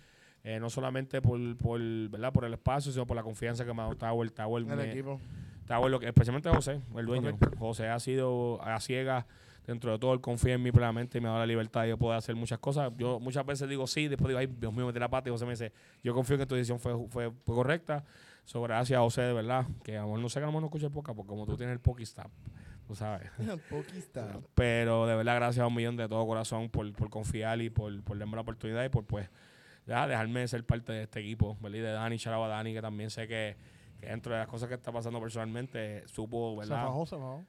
[0.49, 2.33] eh, no solamente por, por, ¿verdad?
[2.33, 4.31] por el espacio, sino por la confianza que me ha dado Tower.
[4.31, 5.21] Tower, El me- equipo.
[5.67, 7.33] Tower lo que, especialmente José, el dueño.
[7.37, 7.59] Correcto.
[7.59, 9.25] José ha sido a ciegas
[9.67, 11.97] dentro de todo, él confía en mí plenamente y me ha dado la libertad de
[11.97, 12.93] poder hacer muchas cosas.
[12.97, 15.45] Yo muchas veces digo sí, después digo, ay, Dios mío, metí la pata y José
[15.45, 15.73] me dice,
[16.05, 18.05] yo confío en que tu decisión fue, fue, fue correcta.
[18.45, 20.53] So, gracias a José, de verdad, que a lo mejor no sé que a lo
[20.53, 22.31] mejor no escucha el podcast, porque como tú tienes el Pokistap,
[22.87, 23.29] tú sabes.
[23.69, 24.39] Poquista.
[24.55, 28.01] Pero de verdad, gracias a un millón de todo corazón por, por confiar y por,
[28.05, 29.29] por darme la oportunidad y por pues
[29.87, 31.79] ya, dejarme ser parte de este equipo, ¿verdad?
[31.79, 33.57] Y de Dani, Charaba Dani, que también sé que,
[34.01, 36.87] que dentro de las cosas que está pasando personalmente, supo, Se ¿verdad?
[36.87, 36.87] se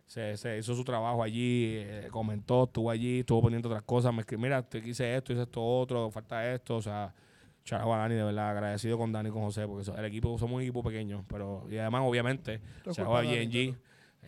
[0.06, 4.22] se, se hizo su trabajo allí, eh, comentó, estuvo allí, estuvo poniendo otras cosas, me
[4.22, 7.14] escribió, mira, te quise esto, hice esto otro, falta esto, o sea,
[7.66, 10.56] chao a Dani, de verdad, agradecido con Dani y con José, porque el equipo, somos
[10.58, 13.78] un equipo pequeño, pero, y además, obviamente, Todo chao culpa a de Dani, GNG,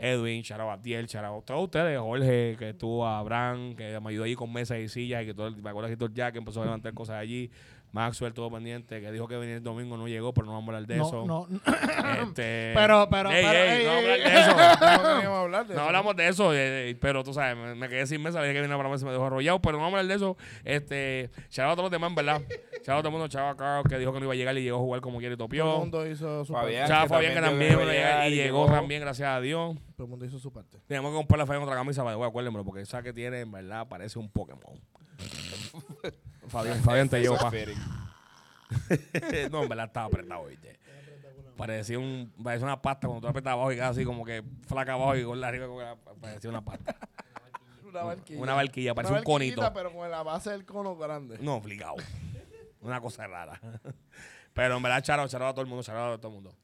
[0.01, 4.09] Edwin, chao a Tiel, chao a todos ustedes, Jorge, que estuvo a Abraham, que me
[4.09, 6.13] ayudó allí con mesas y sillas, y que todo, el- me acuerdo que todo el
[6.13, 7.49] Jack empezó a levantar cosas allí,
[7.91, 10.77] Maxwell, todo pendiente, que dijo que venía el domingo, no llegó, pero no vamos a
[10.77, 11.25] hablar de eso.
[11.25, 11.59] No, no,
[12.23, 14.23] Este, Pero, pero, Ey, pero, ey, ey, no hablar ey.
[14.23, 14.51] de eso.
[14.51, 15.87] No queríamos hablar de No eso.
[15.87, 18.61] hablamos de eso, eh, eh, pero tú sabes, me, me quedé sin mesa, dije que
[18.61, 20.37] vino para mesa, me dejó arrollado, pero no vamos a hablar de eso.
[20.63, 22.41] Este, chao a todos los demás, verdad.
[22.81, 24.57] Chao a todo el mundo, chao a Carl, que dijo que no iba a llegar
[24.57, 25.79] y llegó a jugar como quiere y Todo el topió.
[25.79, 26.81] mundo hizo su parte.
[26.87, 29.75] Chao a que Fabián, que también iba a llegar y llegó también, gracias a Dios.
[29.97, 30.77] Todo el mundo hizo su parte.
[30.87, 33.85] Tenemos que comprarle a Fabián otra camisa, para acuérdenmelo, porque esa que tiene, en verdad,
[33.89, 34.61] parece un Pokémon.
[36.47, 37.51] Fabián, Fabián te llevo, pa.
[39.51, 40.79] no, en verdad estaba apretado, ¿viste?
[41.57, 44.93] Parecía, un, parecía una pasta cuando tú apretas abajo y quedas así como que flaca
[44.93, 45.85] abajo y gorda arriba, como que
[46.21, 46.95] parecía una pasta.
[47.85, 48.39] Una barquilla.
[48.41, 49.73] Una barquilla, parece Una un conito.
[49.73, 51.37] pero con la base del cono grande.
[51.41, 51.95] No, obligado.
[52.81, 53.59] Una cosa rara.
[54.53, 56.55] Pero en verdad, charo, charo a todo el mundo, charo a todo el mundo.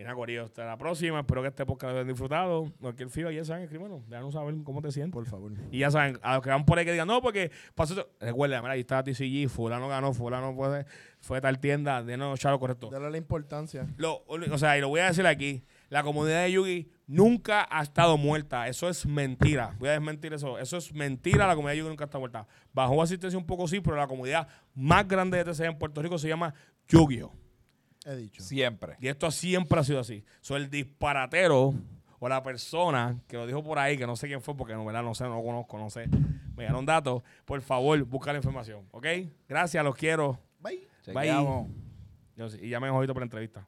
[0.00, 1.20] Y nada, Corillo, hasta la próxima.
[1.20, 2.72] Espero que este podcast lo hayan disfrutado.
[2.80, 4.08] Cualquier fío, ya saben, escríbanos.
[4.08, 5.12] Déjanos saber cómo te sientes.
[5.12, 5.52] Por favor.
[5.70, 8.10] Y ya saben, a los que van por ahí que digan, no, porque pasó esto.
[8.18, 10.86] Recuerda, mira, ahí está TCG, fulano ganó, fulano fue,
[11.20, 12.88] fue a tal tienda, de no, charo, correcto.
[12.88, 13.86] Dale la importancia.
[13.98, 17.82] Lo, o sea, y lo voy a decir aquí, La comunidad de Yugi nunca ha
[17.82, 18.68] estado muerta.
[18.68, 19.76] Eso es mentira.
[19.78, 20.58] Voy a desmentir eso.
[20.58, 21.46] Eso es mentira.
[21.46, 22.46] La comunidad de Yugi nunca está muerta.
[22.72, 26.16] Bajó asistencia un poco, sí, pero la comunidad más grande de TCG en Puerto Rico
[26.16, 26.54] se llama
[26.88, 27.39] Yu-Gi-Oh!
[28.04, 28.42] He dicho.
[28.42, 28.96] Siempre.
[29.00, 30.24] Y esto siempre ha sido así.
[30.40, 31.74] So, el disparatero
[32.18, 34.84] o la persona que lo dijo por ahí, que no sé quién fue, porque no,
[34.84, 35.02] ¿verdad?
[35.02, 36.06] no sé, no lo conozco, no sé.
[36.56, 37.22] Me dieron datos.
[37.44, 38.86] Por favor, busca la información.
[38.90, 39.06] ¿Ok?
[39.48, 40.38] Gracias, los quiero.
[40.60, 40.86] Bye.
[41.14, 41.66] Bye.
[42.36, 43.66] Yo sí, y llamen ojito por la entrevista.